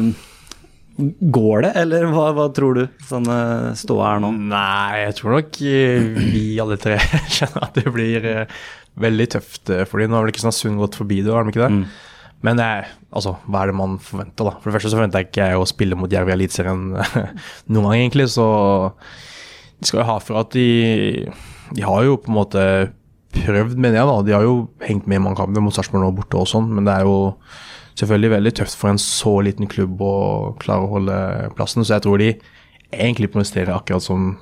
går 0.94 1.64
det, 1.66 1.72
eller 1.80 2.06
hva, 2.14 2.28
hva 2.36 2.46
tror 2.54 2.78
du 2.78 2.84
sånn 3.02 3.26
ståa 3.74 4.12
er 4.12 4.20
nå? 4.22 4.30
Nei, 4.52 5.00
jeg 5.08 5.16
tror 5.18 5.40
nok 5.40 5.58
vi 5.58 6.44
alle 6.62 6.78
tre 6.78 7.00
kjenner 7.34 7.66
at 7.66 7.80
det 7.80 7.90
blir 7.90 8.28
veldig 9.00 9.28
tøft 9.36 9.70
eh, 9.72 9.84
for 9.88 10.00
dem. 10.00 10.12
Nå 10.12 10.18
har 10.18 10.26
vel 10.26 10.34
ikke 10.34 10.52
Sund 10.54 10.80
gått 10.80 10.98
forbi 10.98 11.22
det, 11.22 11.32
har 11.34 11.46
de 11.46 11.54
ikke 11.54 11.64
det? 11.64 11.72
Mm. 11.78 11.84
Men 12.44 12.60
jeg, 12.60 12.88
altså, 13.16 13.36
hva 13.48 13.62
er 13.62 13.70
det 13.70 13.76
man 13.78 13.96
forventer, 14.04 14.44
da? 14.44 14.58
For 14.60 14.68
det 14.68 14.76
første 14.76 14.92
så 14.92 14.98
forventer 14.98 15.22
jeg 15.22 15.30
ikke 15.30 15.48
å 15.56 15.68
spille 15.68 15.96
mot 15.96 16.12
Jerv 16.12 16.28
i 16.28 16.34
Eliteserien 16.34 16.82
noen 17.72 17.86
gang, 17.88 17.94
egentlig. 17.96 18.28
Så 18.34 18.44
de 19.80 19.88
skal 19.88 20.02
jo 20.02 20.10
ha 20.10 20.18
for 20.22 20.40
at 20.42 20.52
de 20.54 20.68
De 21.74 21.84
har 21.84 22.04
jo 22.04 22.18
på 22.20 22.30
en 22.30 22.36
måte 22.36 22.64
prøvd, 23.34 23.78
mener 23.78 23.98
jeg, 23.98 24.10
da. 24.10 24.18
De 24.26 24.34
har 24.36 24.44
jo 24.46 24.58
hengt 24.84 25.08
med 25.10 25.18
i 25.18 25.24
mange 25.24 25.40
kamper 25.40 25.64
mot 25.64 25.74
Sarpsborg 25.74 26.04
nå 26.04 26.12
borte 26.14 26.38
og 26.38 26.50
sånn, 26.50 26.68
men 26.76 26.86
det 26.86 26.98
er 26.98 27.08
jo 27.08 27.16
selvfølgelig 27.98 28.30
veldig 28.34 28.52
tøft 28.60 28.76
for 28.78 28.90
en 28.90 29.00
så 29.00 29.32
liten 29.46 29.70
klubb 29.70 30.02
å 30.02 30.14
klare 30.62 30.84
å 30.84 30.92
holde 30.92 31.16
plassen. 31.58 31.86
Så 31.86 31.96
jeg 31.96 32.04
tror 32.04 32.20
de 32.20 32.30
egentlig 32.94 33.32
presterer 33.32 33.74
akkurat 33.74 34.04
som 34.04 34.34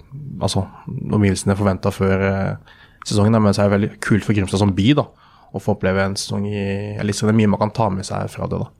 altså, 0.42 0.66
omgivelsene 0.88 1.56
forventa 1.56 1.92
før 1.94 2.26
eh, 2.28 2.74
sesongen. 3.08 3.38
Men 3.42 3.54
så 3.54 3.64
er 3.64 3.70
det 3.70 3.76
veldig 3.78 3.90
kult 4.04 4.26
for 4.26 4.36
Grimstad 4.36 4.62
som 4.62 4.74
by 4.76 4.92
da, 4.98 5.06
å 5.52 5.60
få 5.62 5.76
oppleve 5.76 6.04
en 6.06 6.18
sesong 6.18 6.46
i 6.48 6.62
Eliteserien. 7.02 7.32
Det 7.32 7.36
er 7.36 7.40
mye 7.42 7.52
man 7.54 7.62
kan 7.66 7.74
ta 7.76 7.88
med 7.92 8.08
seg 8.08 8.30
fra 8.32 8.48
det. 8.50 8.62
da. 8.62 8.70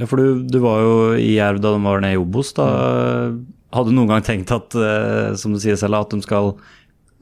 Ja, 0.00 0.06
for 0.08 0.16
du, 0.20 0.44
du 0.48 0.60
var 0.64 0.80
jo 0.80 0.92
i 1.20 1.34
Jerv 1.34 1.60
da 1.60 1.74
de 1.74 1.80
var 1.84 2.00
nede 2.00 2.16
i 2.16 2.20
Obos. 2.20 2.54
da. 2.56 2.68
Hadde 3.70 3.92
du 3.92 3.96
noen 3.98 4.10
gang 4.10 4.24
tenkt 4.26 4.50
at, 4.54 4.74
eh, 4.74 5.32
som 5.38 5.52
du 5.54 5.60
sier 5.62 5.76
selv, 5.78 5.98
at 6.00 6.14
de 6.14 6.24
skal 6.24 6.54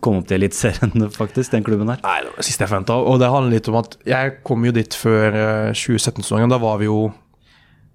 komme 0.05 0.23
opp 0.23 0.29
til 0.31 0.39
Eliteserien, 0.39 1.09
faktisk, 1.21 1.53
den 1.53 1.67
klubben 1.67 1.91
her? 1.91 1.99
Nei, 2.05 2.21
det 2.23 2.31
var 2.31 2.39
det 2.39 2.47
siste 2.47 2.65
jeg 2.65 2.71
forventa. 2.71 3.01
Og 3.03 3.19
det 3.21 3.33
handler 3.33 3.57
litt 3.57 3.71
om 3.73 3.81
at 3.81 3.99
jeg 4.09 4.37
kom 4.47 4.65
jo 4.69 4.75
dit 4.77 4.95
før 4.97 5.27
eh, 5.35 5.73
2017-sesongen. 5.75 6.55
Da 6.55 6.61
var 6.63 6.79
vi 6.83 6.87
jo 6.91 7.09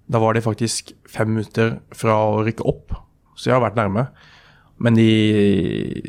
Da 0.04 0.20
var 0.20 0.36
det 0.36 0.44
faktisk 0.44 0.92
fem 1.08 1.30
minutter 1.32 1.78
fra 1.96 2.18
å 2.28 2.42
rykke 2.44 2.66
opp, 2.68 2.92
så 3.40 3.48
jeg 3.48 3.54
har 3.56 3.62
vært 3.64 3.78
nærme. 3.78 4.02
Men 4.82 4.96
de 4.98 5.06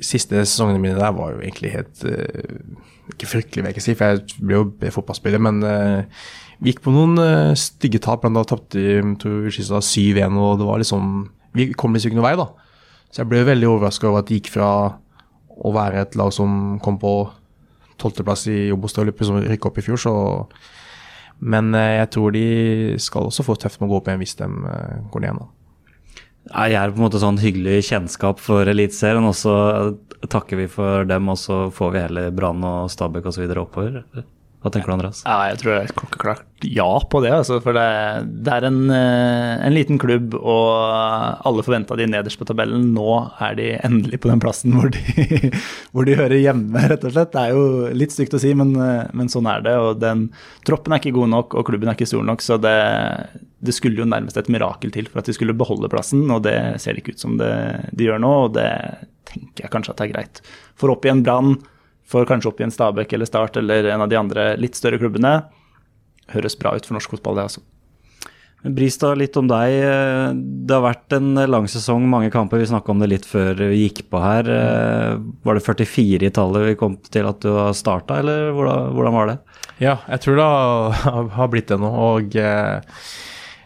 siste 0.03 0.41
sesongene 0.41 0.81
mine 0.81 0.97
der 0.97 1.13
var 1.13 1.35
jo 1.35 1.43
egentlig 1.43 1.75
helt 1.75 2.01
uh, 2.09 3.11
Ikke 3.13 3.29
fryktelig, 3.29 3.61
vil 3.61 3.69
jeg 3.69 3.75
ikke 3.77 3.85
si, 3.85 3.95
for 3.97 4.15
jeg 4.15 4.41
ble 4.41 4.57
jo 4.89 4.95
fotballspiller, 4.95 5.41
men 5.45 5.61
uh, 5.61 6.25
vi 6.63 6.71
gikk 6.71 6.81
på 6.85 6.93
noen 6.95 7.19
uh, 7.21 7.53
stygge 7.59 8.01
tap. 8.01 8.23
Blant 8.23 8.39
annet 8.39 8.49
tapte 8.49 8.81
vi 8.81 8.95
7-1, 9.53 10.39
og 10.39 10.61
det 10.61 10.69
var 10.69 10.81
liksom 10.81 11.27
Vi 11.55 11.69
kom 11.77 11.93
liksom 11.93 12.11
ikke 12.11 12.19
noen 12.19 12.29
vei, 12.31 12.37
da. 12.39 12.49
Så 13.11 13.21
jeg 13.21 13.31
ble 13.31 13.45
veldig 13.47 13.69
overraska 13.69 14.09
over 14.09 14.23
at 14.23 14.29
det 14.31 14.41
gikk 14.41 14.55
fra 14.55 14.69
å 15.55 15.71
være 15.71 16.01
et 16.01 16.17
lag 16.19 16.33
som 16.35 16.79
kom 16.83 16.97
på 16.99 17.13
tolvteplass 18.01 18.47
i 18.51 18.57
Obos 18.75 18.91
til 18.91 19.05
å 19.05 19.07
liksom 19.07 19.37
opp 19.69 19.77
i 19.79 19.85
fjor, 19.85 20.01
så 20.01 20.15
Men 21.39 21.73
jeg 21.75 22.09
tror 22.11 22.31
de 22.31 22.95
skal 22.99 23.27
også 23.27 23.43
få 23.43 23.55
tøft 23.59 23.79
med 23.79 23.87
å 23.87 23.93
gå 23.93 23.97
opp 23.99 24.07
igjen 24.07 24.21
hvis 24.23 24.35
de 24.39 24.47
går 25.11 25.21
ned 25.21 25.29
igjen. 25.29 25.54
Da. 26.45 26.67
Er 26.67 26.93
på 26.93 27.01
en 27.01 27.07
måte 27.07 27.21
sånn 27.21 27.41
hyggelig 27.41 27.83
kjennskap 27.89 28.41
for 28.43 28.69
Eliteserien, 28.69 29.25
og 29.25 29.35
så 29.37 29.55
takker 30.31 30.63
vi 30.63 30.69
for 30.71 31.05
dem, 31.09 31.29
og 31.29 31.37
så 31.41 31.65
får 31.73 31.93
vi 31.93 32.05
heller 32.07 32.31
Brann 32.35 32.63
og 32.65 32.89
Stabæk 32.93 33.29
osv. 33.31 33.45
oppover? 33.61 34.03
Hva 34.65 34.71
tenker 34.73 34.89
du, 34.89 34.93
Andreas? 34.95 35.19
Ja, 35.21 35.51
jeg 35.51 35.59
tror 35.61 35.71
det 35.75 35.81
er 35.83 35.91
klokkeklart 35.93 36.65
ja 36.65 36.87
på 37.11 37.19
det. 37.21 37.29
Altså, 37.35 37.59
for 37.61 37.77
det, 37.77 37.83
det 38.41 38.49
er 38.55 38.65
en, 38.65 38.79
eh, 38.89 39.51
en, 39.61 39.75
liten 39.75 39.99
klubb, 40.01 40.33
og 40.39 41.45
alle 41.45 41.65
forventa 41.67 41.93
de 41.99 42.07
nederst 42.09 42.39
på 42.41 42.47
tabellen. 42.49 42.87
Nå 42.95 43.11
er 43.45 43.59
de 43.59 43.67
endelig 43.85 44.23
på 44.23 44.31
den 44.31 44.41
plassen 44.41 44.73
hvor 44.73 44.89
de, 44.89 45.51
hvor 45.93 46.09
de 46.09 46.17
hører 46.17 46.41
hjemme, 46.41 46.81
rett 46.89 47.05
og 47.05 47.13
slett. 47.13 47.35
Det 47.35 47.43
er 47.43 47.53
jo 47.53 47.93
litt 47.93 48.15
stygt 48.15 48.33
å 48.33 48.41
si, 48.41 48.55
men, 48.57 48.73
eh, 48.81 49.05
men 49.13 49.29
sånn 49.29 49.45
er 49.53 49.61
det. 49.67 49.75
Og 49.77 50.01
den 50.01 50.31
troppen 50.65 50.97
er 50.97 51.03
ikke 51.03 51.13
god 51.19 51.35
nok, 51.35 51.59
og 51.59 51.69
klubben 51.69 51.91
er 51.91 51.99
ikke 51.99 52.09
stor 52.09 52.25
nok, 52.25 52.41
så 52.41 52.57
det, 52.57 52.75
det 53.65 53.75
skulle 53.75 54.01
jo 54.01 54.07
nærmest 54.09 54.37
et 54.39 54.49
mirakel 54.51 54.93
til 54.93 55.09
for 55.11 55.21
at 55.21 55.29
de 55.29 55.35
skulle 55.35 55.55
beholde 55.57 55.89
plassen, 55.91 56.23
og 56.31 56.43
det 56.47 56.55
ser 56.81 56.95
det 56.95 57.03
ikke 57.03 57.17
ut 57.17 57.25
som 57.25 57.37
det, 57.41 57.51
de 57.91 58.07
gjør 58.07 58.21
nå, 58.23 58.33
og 58.47 58.55
det 58.57 58.69
tenker 59.29 59.65
jeg 59.65 59.73
kanskje 59.73 59.95
at 59.95 60.01
det 60.01 60.07
er 60.07 60.13
greit. 60.15 60.43
For 60.79 60.93
opp 60.93 61.07
i 61.07 61.13
en 61.13 61.23
Brann 61.25 61.57
for 62.05 62.27
kanskje 62.29 62.51
opp 62.51 62.59
i 62.61 62.67
en 62.67 62.73
Stabæk 62.73 63.15
eller 63.17 63.29
Start 63.29 63.57
eller 63.57 63.87
en 63.89 64.03
av 64.05 64.09
de 64.11 64.19
andre 64.19 64.51
litt 64.61 64.77
større 64.77 65.01
klubbene. 65.01 65.39
Høres 66.33 66.57
bra 66.59 66.75
ut 66.75 66.85
for 66.85 66.97
norsk 66.97 67.17
fotball, 67.17 67.39
det 67.39 67.47
altså. 67.49 67.65
Bristad, 68.65 69.19
litt 69.19 69.35
om 69.37 69.45
deg. 69.45 69.75
Det 70.65 70.73
har 70.73 70.81
vært 70.81 71.13
en 71.13 71.37
lang 71.49 71.67
sesong, 71.69 72.07
mange 72.09 72.31
kamper. 72.33 72.61
Vi 72.61 72.69
snakka 72.71 72.93
om 72.93 73.01
det 73.01 73.11
litt 73.11 73.27
før 73.29 73.59
vi 73.61 73.83
gikk 73.83 74.07
på 74.09 74.21
her. 74.23 74.49
Var 75.45 75.59
det 75.59 75.65
44 75.65 76.25
i 76.25 76.33
tallet 76.33 76.65
vi 76.71 76.79
kom 76.79 76.97
til 76.97 77.29
at 77.29 77.45
du 77.45 77.51
har 77.53 77.75
starta, 77.77 78.17
eller 78.23 78.49
hvordan, 78.57 79.13
var 79.13 79.29
det? 79.29 79.37
Ja, 79.83 79.99
jeg 80.09 80.23
tror 80.23 80.41
det 80.41 80.49
har 81.37 81.53
blitt 81.53 81.69
det 81.69 81.77
nå. 81.81 81.91
Og 82.07 82.37
eh, 82.41 82.97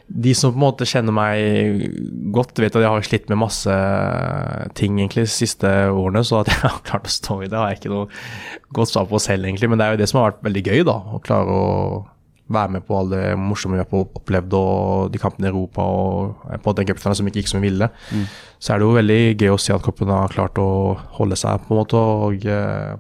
de 0.09 0.33
som 0.33 0.53
på 0.53 0.57
en 0.57 0.63
måte 0.63 0.87
kjenner 0.89 1.13
meg 1.13 1.83
godt, 2.33 2.57
vet 2.57 2.75
at 2.75 2.81
jeg 2.81 2.89
har 2.89 3.05
slitt 3.05 3.27
med 3.29 3.41
masse 3.43 3.73
ting 4.77 4.97
egentlig 4.97 5.27
de 5.27 5.33
siste 5.33 5.69
årene, 5.93 6.23
så 6.25 6.41
at 6.41 6.49
jeg 6.49 6.63
har 6.63 6.79
klart 6.87 7.09
å 7.09 7.13
stå 7.13 7.41
i 7.43 7.49
det, 7.49 7.57
har 7.57 7.73
jeg 7.73 7.81
ikke 7.83 7.91
noe 7.93 8.07
godt 8.75 8.93
svar 8.93 9.09
på 9.09 9.21
selv, 9.21 9.45
egentlig. 9.45 9.69
Men 9.69 9.81
det 9.81 9.85
er 9.85 9.93
jo 9.93 10.01
det 10.01 10.07
som 10.09 10.21
har 10.21 10.31
vært 10.31 10.47
veldig 10.49 10.63
gøy, 10.65 10.81
da. 10.89 10.97
Å 10.97 11.21
klare 11.25 11.59
å 11.59 11.67
være 12.49 12.73
med 12.73 12.85
på 12.87 12.97
alle 12.97 13.19
det 13.21 13.35
morsomme 13.37 13.77
vi 13.77 13.83
har 13.83 14.07
opplevd, 14.17 14.55
og 14.57 15.13
de 15.13 15.21
kampene 15.21 15.49
i 15.49 15.51
Europa 15.51 15.85
og 15.85 16.55
på 16.65 16.73
den 16.77 16.89
cupfinalen 16.89 17.19
som 17.19 17.29
ikke 17.29 17.43
gikk 17.43 17.51
som 17.51 17.61
vi 17.61 17.69
ville. 17.69 17.91
Mm. 18.09 18.25
Så 18.57 18.73
er 18.73 18.81
det 18.81 18.89
jo 18.89 18.97
veldig 18.97 19.21
gøy 19.35 19.53
å 19.53 19.61
se 19.61 19.75
at 19.75 19.85
cupen 19.85 20.09
har 20.13 20.33
klart 20.33 20.57
å 20.61 20.71
holde 21.19 21.37
seg, 21.37 21.61
på 21.67 21.75
en 21.75 21.81
måte. 21.83 22.01
Og 22.25 22.49
eh, 22.49 22.97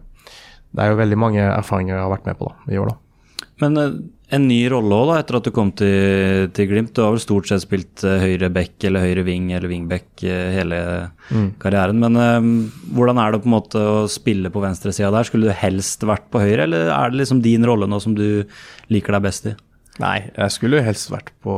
det 0.69 0.85
er 0.85 0.93
jo 0.93 1.01
veldig 1.01 1.19
mange 1.25 1.41
erfaringer 1.41 1.95
jeg 1.95 2.05
har 2.05 2.13
vært 2.13 2.29
med 2.29 2.37
på 2.37 2.51
da, 2.51 2.55
i 2.69 2.81
år, 2.81 2.93
da. 2.93 3.47
Men 3.65 3.81
eh, 3.81 3.99
en 4.29 4.45
ny 4.45 4.59
rolle 4.69 4.93
òg, 4.93 5.11
etter 5.15 5.37
at 5.39 5.47
du 5.47 5.51
kom 5.53 5.71
til, 5.77 6.49
til, 6.53 6.67
Glimt. 6.69 6.91
Du 6.93 7.01
har 7.01 7.13
vel 7.15 7.21
stort 7.23 7.49
sett 7.49 7.63
spilt 7.63 8.03
uh, 8.05 8.19
høyre 8.21 8.51
back 8.53 8.85
eller 8.85 9.05
høyre 9.07 9.23
wing 9.25 9.47
eller 9.55 9.71
wingback 9.71 10.07
uh, 10.21 10.49
hele 10.53 10.81
mm. 11.29 11.47
karrieren. 11.61 11.97
Men 12.01 12.19
um, 12.19 12.51
hvordan 12.93 13.21
er 13.21 13.33
det 13.33 13.41
på 13.41 13.49
en 13.49 13.55
måte 13.55 13.81
å 13.81 14.03
spille 14.11 14.51
på 14.53 14.61
venstresida 14.61 15.09
der? 15.15 15.25
Skulle 15.25 15.49
du 15.49 15.57
helst 15.57 16.05
vært 16.05 16.27
på 16.29 16.43
høyre, 16.43 16.67
eller 16.67 16.91
er 16.93 17.09
det 17.09 17.23
liksom 17.23 17.41
din 17.45 17.65
rolle 17.65 17.89
nå 17.89 18.01
som 18.03 18.13
du 18.17 18.45
liker 18.93 19.17
deg 19.17 19.25
best 19.25 19.49
i? 19.49 19.55
Nei, 19.99 20.19
jeg 20.29 20.55
skulle 20.55 20.79
jo 20.79 20.85
helst 20.85 21.09
vært 21.11 21.33
på, 21.43 21.55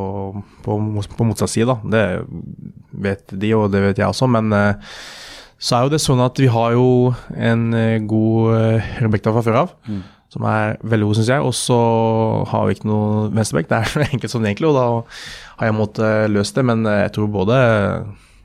på, 0.66 0.80
på 1.12 1.28
motsatt 1.28 1.52
side, 1.52 1.68
da. 1.70 1.78
Det 1.94 2.06
vet 3.04 3.36
de, 3.36 3.52
og 3.58 3.68
det 3.74 3.84
vet 3.84 4.02
jeg 4.02 4.08
også. 4.08 4.32
Men 4.32 4.50
så 5.62 5.76
er 5.78 5.86
jo 5.86 5.92
det 5.94 6.02
sånn 6.02 6.24
at 6.24 6.40
vi 6.42 6.48
har 6.50 6.74
jo 6.74 6.88
en 7.36 7.68
god 8.10 8.82
Rebekka 9.04 9.36
fra 9.36 9.46
før 9.46 9.60
av. 9.66 9.78
Mm 9.86 10.02
som 10.32 10.48
er 10.48 10.78
veldig 10.88 11.10
god, 11.10 11.20
syns 11.20 11.32
jeg. 11.34 11.44
Og 11.44 11.56
så 11.58 11.78
har 12.52 12.68
vi 12.68 12.78
ikke 12.78 12.90
noe 12.90 13.30
venstreback. 13.36 13.70
Det 13.70 13.78
er 13.78 13.92
så 13.94 14.04
enkelt 14.08 14.34
som 14.34 14.44
det 14.44 14.54
egentlig, 14.54 14.72
og 14.72 14.80
da 14.80 14.88
har 15.60 15.70
jeg 15.70 15.78
måttet 15.78 16.32
løse 16.32 16.58
det. 16.58 16.66
Men 16.72 16.88
jeg 16.88 17.14
tror 17.18 17.32
både 17.34 17.58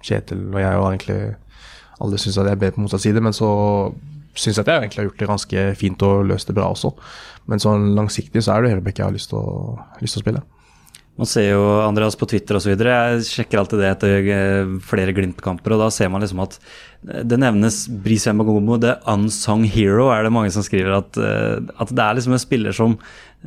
Kjetil 0.07 0.45
og 0.53 0.61
jeg 0.61 0.79
og 0.79 0.89
egentlig 0.91 1.21
alle 2.05 2.19
syns 2.21 2.37
at 2.39 2.47
jeg 2.47 2.59
er 2.59 2.61
bedre 2.61 2.77
på 2.77 2.85
motsatt 2.85 3.03
side, 3.03 3.23
men 3.25 3.35
så 3.35 3.49
syns 4.37 4.59
jeg 4.59 4.67
at 4.67 4.69
jeg 4.71 4.83
egentlig 4.83 5.01
har 5.01 5.09
gjort 5.09 5.23
det 5.23 5.31
ganske 5.31 5.63
fint 5.81 6.05
og 6.05 6.27
løst 6.29 6.51
det 6.51 6.57
bra 6.59 6.69
også. 6.75 6.93
Men 7.49 7.63
sånn 7.63 7.95
langsiktig 7.97 8.43
så 8.45 8.57
er 8.57 8.63
det 8.63 8.75
høyrebekk 8.75 9.01
jeg 9.01 9.09
har 9.09 9.15
lyst 9.15 9.33
til 9.33 9.41
å, 9.41 9.79
lyst 10.03 10.19
til 10.19 10.23
å 10.23 10.27
spille. 10.27 10.43
Man 11.17 11.29
ser 11.29 11.47
jo 11.49 11.63
Andreas 11.81 12.17
på 12.19 12.29
Twitter 12.29 12.59
osv. 12.59 12.75
Jeg 12.77 13.23
sjekker 13.25 13.61
alltid 13.63 13.81
det 13.81 13.89
etter 13.89 14.27
eh, 14.35 14.75
flere 14.85 15.15
Glimt-kamper, 15.17 15.73
og 15.73 15.87
da 15.87 15.89
ser 15.95 16.11
man 16.13 16.21
liksom 16.21 16.43
at 16.45 16.59
det 17.07 17.39
nevnes 17.41 17.87
Bris 18.05 18.27
Magomo, 18.37 18.77
the 18.83 18.99
unsung 19.09 19.65
hero, 19.65 20.11
er 20.13 20.27
det 20.27 20.35
mange 20.37 20.53
som 20.53 20.65
skriver. 20.67 20.99
At, 20.99 21.17
eh, 21.17 21.57
at 21.81 21.95
det 21.95 22.05
er 22.05 22.19
liksom 22.19 22.37
en 22.37 22.43
spiller 22.43 22.77
som, 22.77 22.99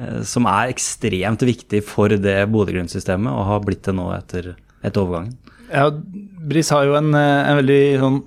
eh, 0.01 0.23
som 0.25 0.49
er 0.49 0.73
ekstremt 0.73 1.45
viktig 1.45 1.83
for 1.85 2.09
det 2.09 2.39
Bodø-Glimt-systemet, 2.49 3.29
og 3.29 3.47
har 3.51 3.61
blitt 3.67 3.85
det 3.85 3.95
nå 3.99 4.09
etter, 4.17 4.55
etter 4.81 5.05
overgangen. 5.05 5.37
Ja, 5.69 5.91
Bris 6.49 6.73
har 6.73 6.89
jo 6.89 6.97
en, 6.97 7.13
en 7.13 7.61
veldig 7.61 7.81
sånn 8.01 8.21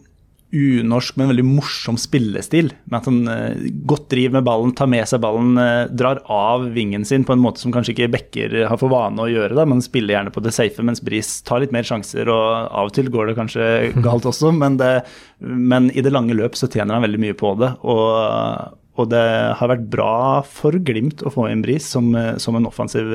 unorsk, 0.52 1.16
men 1.16 1.30
veldig 1.32 1.44
morsom 1.46 1.96
spillestil. 2.00 2.70
Med 2.84 2.98
at 2.98 3.08
han 3.08 3.20
uh, 3.28 3.68
godt 3.88 4.10
driver 4.12 4.36
med 4.36 4.46
ballen, 4.46 4.74
tar 4.76 4.90
med 4.92 5.08
seg 5.08 5.22
ballen, 5.24 5.54
uh, 5.56 5.88
drar 5.88 6.20
av 6.30 6.66
vingen 6.74 7.06
sin 7.08 7.24
på 7.28 7.34
en 7.34 7.42
måte 7.42 7.62
som 7.62 7.72
kanskje 7.74 7.94
ikke 7.94 8.10
Bekker 8.12 8.56
har 8.68 8.80
for 8.80 8.92
vane 8.92 9.24
å 9.24 9.30
gjøre. 9.30 9.56
da, 9.56 9.66
Man 9.68 9.82
spiller 9.84 10.18
gjerne 10.18 10.34
på 10.34 10.42
det 10.44 10.54
safe, 10.56 10.84
mens 10.84 11.02
Bris 11.04 11.38
tar 11.48 11.64
litt 11.64 11.72
mer 11.74 11.86
sjanser, 11.88 12.28
og 12.28 12.44
av 12.68 12.90
og 12.90 12.94
til 12.96 13.08
går 13.12 13.30
det 13.30 13.38
kanskje 13.40 13.70
galt 14.06 14.28
også. 14.28 14.52
Men, 14.56 14.76
det, 14.80 14.92
men 15.40 15.88
i 15.96 16.04
det 16.04 16.12
lange 16.12 16.36
løp 16.36 16.58
så 16.58 16.68
tjener 16.68 16.98
han 16.98 17.06
veldig 17.06 17.24
mye 17.26 17.38
på 17.38 17.56
det. 17.62 17.74
og 17.82 18.78
og 19.00 19.06
det 19.08 19.24
har 19.56 19.70
vært 19.70 19.86
bra 19.88 20.42
for 20.44 20.76
Glimt 20.84 21.22
å 21.24 21.30
få 21.32 21.46
inn 21.48 21.62
Bris 21.64 21.86
som, 21.94 22.10
som 22.36 22.58
en 22.58 22.66
offensiv 22.68 23.08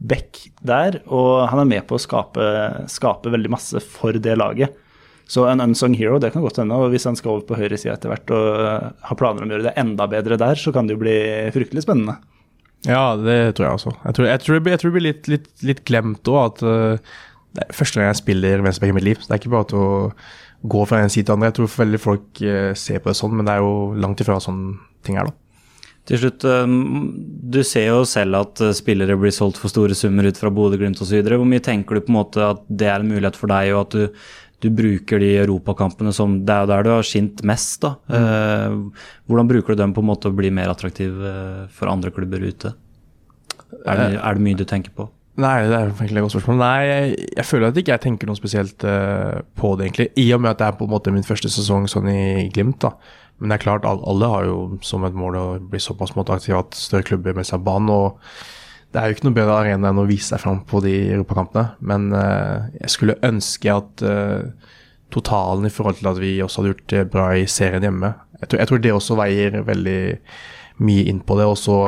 back 0.00 0.38
der. 0.64 0.96
Og 1.12 1.42
han 1.50 1.60
er 1.60 1.68
med 1.68 1.84
på 1.84 1.98
å 1.98 2.00
skape, 2.00 2.46
skape 2.88 3.28
veldig 3.34 3.52
masse 3.52 3.82
for 3.84 4.16
det 4.16 4.38
laget. 4.40 4.72
Så 5.30 5.46
en 5.48 5.62
unsung 5.64 5.94
hero, 5.96 6.18
det 6.20 6.32
kan 6.34 6.44
godt 6.44 6.60
hende. 6.60 6.76
Og 6.76 6.92
hvis 6.92 7.06
han 7.08 7.16
skal 7.16 7.34
over 7.34 7.46
på 7.48 7.58
høyresida 7.58 7.96
etter 7.96 8.12
hvert 8.12 8.32
og 8.34 8.48
uh, 8.60 8.88
har 9.08 9.18
planer 9.18 9.44
om 9.44 9.50
å 9.50 9.56
gjøre 9.56 9.68
det 9.70 9.76
enda 9.80 10.06
bedre 10.10 10.38
der, 10.40 10.60
så 10.60 10.72
kan 10.74 10.88
det 10.88 10.96
jo 10.96 11.02
bli 11.04 11.16
fryktelig 11.54 11.84
spennende. 11.86 12.18
Ja, 12.84 13.14
det 13.16 13.54
tror 13.56 13.66
jeg 13.66 13.78
også. 13.78 13.94
Jeg 14.04 14.16
tror, 14.16 14.26
jeg 14.28 14.42
tror, 14.44 14.58
jeg 14.60 14.80
tror 14.80 14.90
det 14.90 14.96
blir 14.98 15.06
litt, 15.06 15.30
litt, 15.32 15.46
litt 15.64 15.84
glemt 15.88 16.28
òg 16.28 16.40
at 16.42 16.64
uh, 16.66 17.14
det 17.54 17.64
er 17.64 17.78
første 17.78 18.00
gang 18.00 18.10
jeg 18.10 18.20
spiller 18.20 18.64
venstreback 18.66 18.92
i 18.92 18.98
mitt 18.98 19.08
liv. 19.08 19.22
Så 19.22 19.30
det 19.30 19.38
er 19.38 19.44
ikke 19.44 19.54
bare 19.54 19.70
til 19.72 19.80
å 19.80 19.94
gå 20.74 20.84
fra 20.88 21.00
en 21.00 21.12
side 21.12 21.28
til 21.28 21.36
andre. 21.38 21.52
Jeg 21.52 21.58
tror 21.60 21.72
veldig 21.78 22.02
folk 22.02 22.44
uh, 22.44 22.74
ser 22.76 23.00
på 23.00 23.12
det 23.12 23.16
sånn, 23.22 23.38
men 23.38 23.48
det 23.48 23.56
er 23.56 23.64
jo 23.64 23.72
langt 24.04 24.20
ifra 24.20 24.36
sånn 24.42 24.62
ting 25.06 25.16
er, 25.20 25.30
da. 25.30 25.38
Til 26.04 26.18
slutt, 26.20 26.44
du 26.44 27.62
ser 27.64 27.86
jo 27.86 28.02
selv 28.04 28.36
at 28.36 28.60
spillere 28.76 29.14
blir 29.16 29.32
solgt 29.32 29.56
for 29.56 29.72
store 29.72 29.96
summer 29.96 30.26
ut 30.28 30.36
fra 30.36 30.50
Bodø-Glimt 30.52 31.00
osv. 31.00 31.22
Hvor 31.24 31.46
mye 31.48 31.64
tenker 31.64 31.96
du 31.96 32.04
på 32.04 32.12
en 32.12 32.18
måte 32.18 32.42
at 32.44 32.60
det 32.68 32.90
er 32.92 33.00
en 33.00 33.08
mulighet 33.08 33.38
for 33.40 33.48
deg, 33.48 33.70
og 33.72 33.86
at 33.86 33.96
du, 33.96 34.26
du 34.64 34.70
bruker 34.72 35.20
de 35.20 35.34
europakampene 35.42 36.12
som 36.16 36.38
Det 36.46 36.54
er 36.54 36.64
jo 36.64 36.70
der 36.70 36.86
du 36.86 36.92
har 36.94 37.06
skint 37.06 37.42
mest, 37.46 37.84
da. 37.84 37.94
Uh, 38.08 39.10
hvordan 39.28 39.50
bruker 39.50 39.74
du 39.74 39.82
dem 39.82 39.92
på 39.96 40.04
en 40.04 40.08
måte 40.08 40.30
å 40.30 40.36
bli 40.36 40.52
mer 40.54 40.72
attraktiv 40.72 41.18
uh, 41.20 41.66
for 41.74 41.92
andre 41.92 42.12
klubber 42.14 42.42
ute? 42.44 42.72
Er 43.84 44.00
det, 44.00 44.08
er 44.16 44.38
det 44.38 44.44
mye 44.44 44.58
du 44.58 44.64
tenker 44.68 44.94
på? 44.96 45.08
Nei, 45.42 45.64
det 45.66 45.74
er 45.74 45.88
egentlig 45.90 46.20
et 46.20 46.24
godt 46.28 46.36
spørsmål. 46.36 46.58
Nei, 46.60 46.82
jeg, 46.86 47.14
jeg 47.34 47.46
føler 47.48 47.72
at 47.72 47.78
ikke 47.80 47.94
jeg 47.96 48.02
tenker 48.04 48.30
noe 48.30 48.38
spesielt 48.38 48.86
uh, 48.86 49.42
på 49.58 49.74
det, 49.74 49.88
egentlig. 49.88 50.08
I 50.22 50.28
og 50.36 50.44
med 50.44 50.52
at 50.54 50.62
det 50.62 50.68
er 50.68 50.76
på 50.78 50.86
en 50.86 50.94
måte 50.94 51.14
min 51.14 51.26
første 51.26 51.50
sesong 51.50 51.88
sånn 51.90 52.10
i 52.12 52.24
Glimt, 52.54 52.78
da. 52.86 52.94
Men 53.42 53.50
det 53.50 53.58
er 53.58 53.64
klart, 53.64 53.86
alle 53.88 54.28
har 54.30 54.46
jo 54.46 54.58
som 54.86 55.02
et 55.04 55.16
mål 55.18 55.38
å 55.40 55.46
bli 55.58 55.80
såpass 55.82 56.14
aktive 56.14 56.60
at 56.60 56.78
større 56.78 57.06
klubber 57.08 57.34
med 57.34 57.48
seg 57.48 57.64
banen. 57.66 57.90
og 57.90 58.20
det 58.94 59.00
er 59.02 59.10
jo 59.10 59.16
ikke 59.16 59.26
noe 59.26 59.34
bedre 59.34 59.54
arena 59.58 59.90
enn 59.90 59.98
å 59.98 60.06
vise 60.06 60.30
seg 60.30 60.42
fram 60.44 60.60
på 60.70 60.78
de 60.84 60.94
europakampene. 61.16 61.74
Men 61.82 62.12
uh, 62.14 62.70
jeg 62.78 62.92
skulle 62.94 63.18
ønske 63.26 63.72
at 63.74 64.04
uh, 64.06 64.46
totalen 65.14 65.66
i 65.66 65.72
forhold 65.74 65.98
til 65.98 66.10
at 66.12 66.20
vi 66.22 66.36
også 66.44 66.62
hadde 66.62 66.70
gjort 66.72 66.92
det 66.92 67.02
bra 67.10 67.24
i 67.38 67.46
serien 67.50 67.84
hjemme 67.86 68.12
Jeg 68.40 68.48
tror, 68.48 68.60
jeg 68.60 68.68
tror 68.70 68.80
det 68.82 68.92
også 68.94 69.16
veier 69.18 69.58
veldig 69.66 69.98
mye 70.84 71.04
inn 71.10 71.20
på 71.26 71.38
det. 71.40 71.48
Og 71.50 71.58
så 71.58 71.80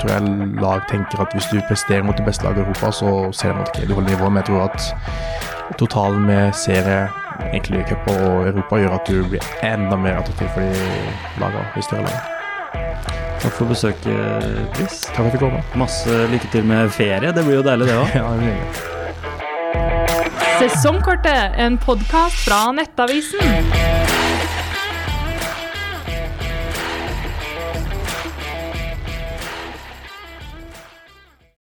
tror 0.00 0.14
jeg 0.14 0.48
lag 0.64 0.88
tenker 0.88 1.20
at 1.24 1.36
hvis 1.36 1.50
du 1.52 1.60
presterer 1.68 2.06
mot 2.06 2.16
det 2.16 2.24
beste 2.24 2.48
laget 2.48 2.64
i 2.64 2.66
Europa, 2.66 2.92
så 2.96 3.12
ser 3.36 3.52
de 3.52 3.66
at 3.66 3.72
okay, 3.74 3.84
du 3.84 3.96
holder 3.98 4.14
nivået. 4.14 4.32
Men 4.32 4.40
jeg 4.40 4.48
tror 4.48 4.66
at 4.70 5.76
totalen 5.76 6.24
med 6.32 6.56
serie 6.56 7.06
egentlig 7.52 7.84
cup 7.92 8.08
og 8.16 8.48
Europa 8.48 8.80
gjør 8.80 8.98
at 8.98 9.12
du 9.12 9.22
blir 9.28 9.54
enda 9.68 10.00
mer 10.00 10.22
attraktiv 10.22 10.48
for 10.56 10.64
de 10.64 11.44
lagene 11.44 11.68
i 11.76 11.88
større 11.90 12.08
lag. 12.08 13.27
Takk 13.38 13.54
for 13.54 13.70
besøket, 13.70 14.46
Chris. 14.74 15.00
Takk 15.06 15.16
for 15.16 15.28
at 15.30 15.36
du 15.36 15.42
kom. 15.42 15.58
Masse 15.78 16.20
lykke 16.32 16.50
til 16.52 16.66
med 16.66 16.90
ferie. 16.94 17.32
Det 17.32 17.44
blir 17.44 17.60
jo 17.60 17.66
deilig, 17.66 17.86
det 17.90 17.98
òg. 17.98 18.14
ja, 18.20 18.26
det 18.34 18.40
blir 18.42 18.96
Sesongkortet, 20.58 21.54
en 21.62 21.78
podkast 21.78 22.42
fra 22.48 22.64
Nettavisen. 22.74 23.97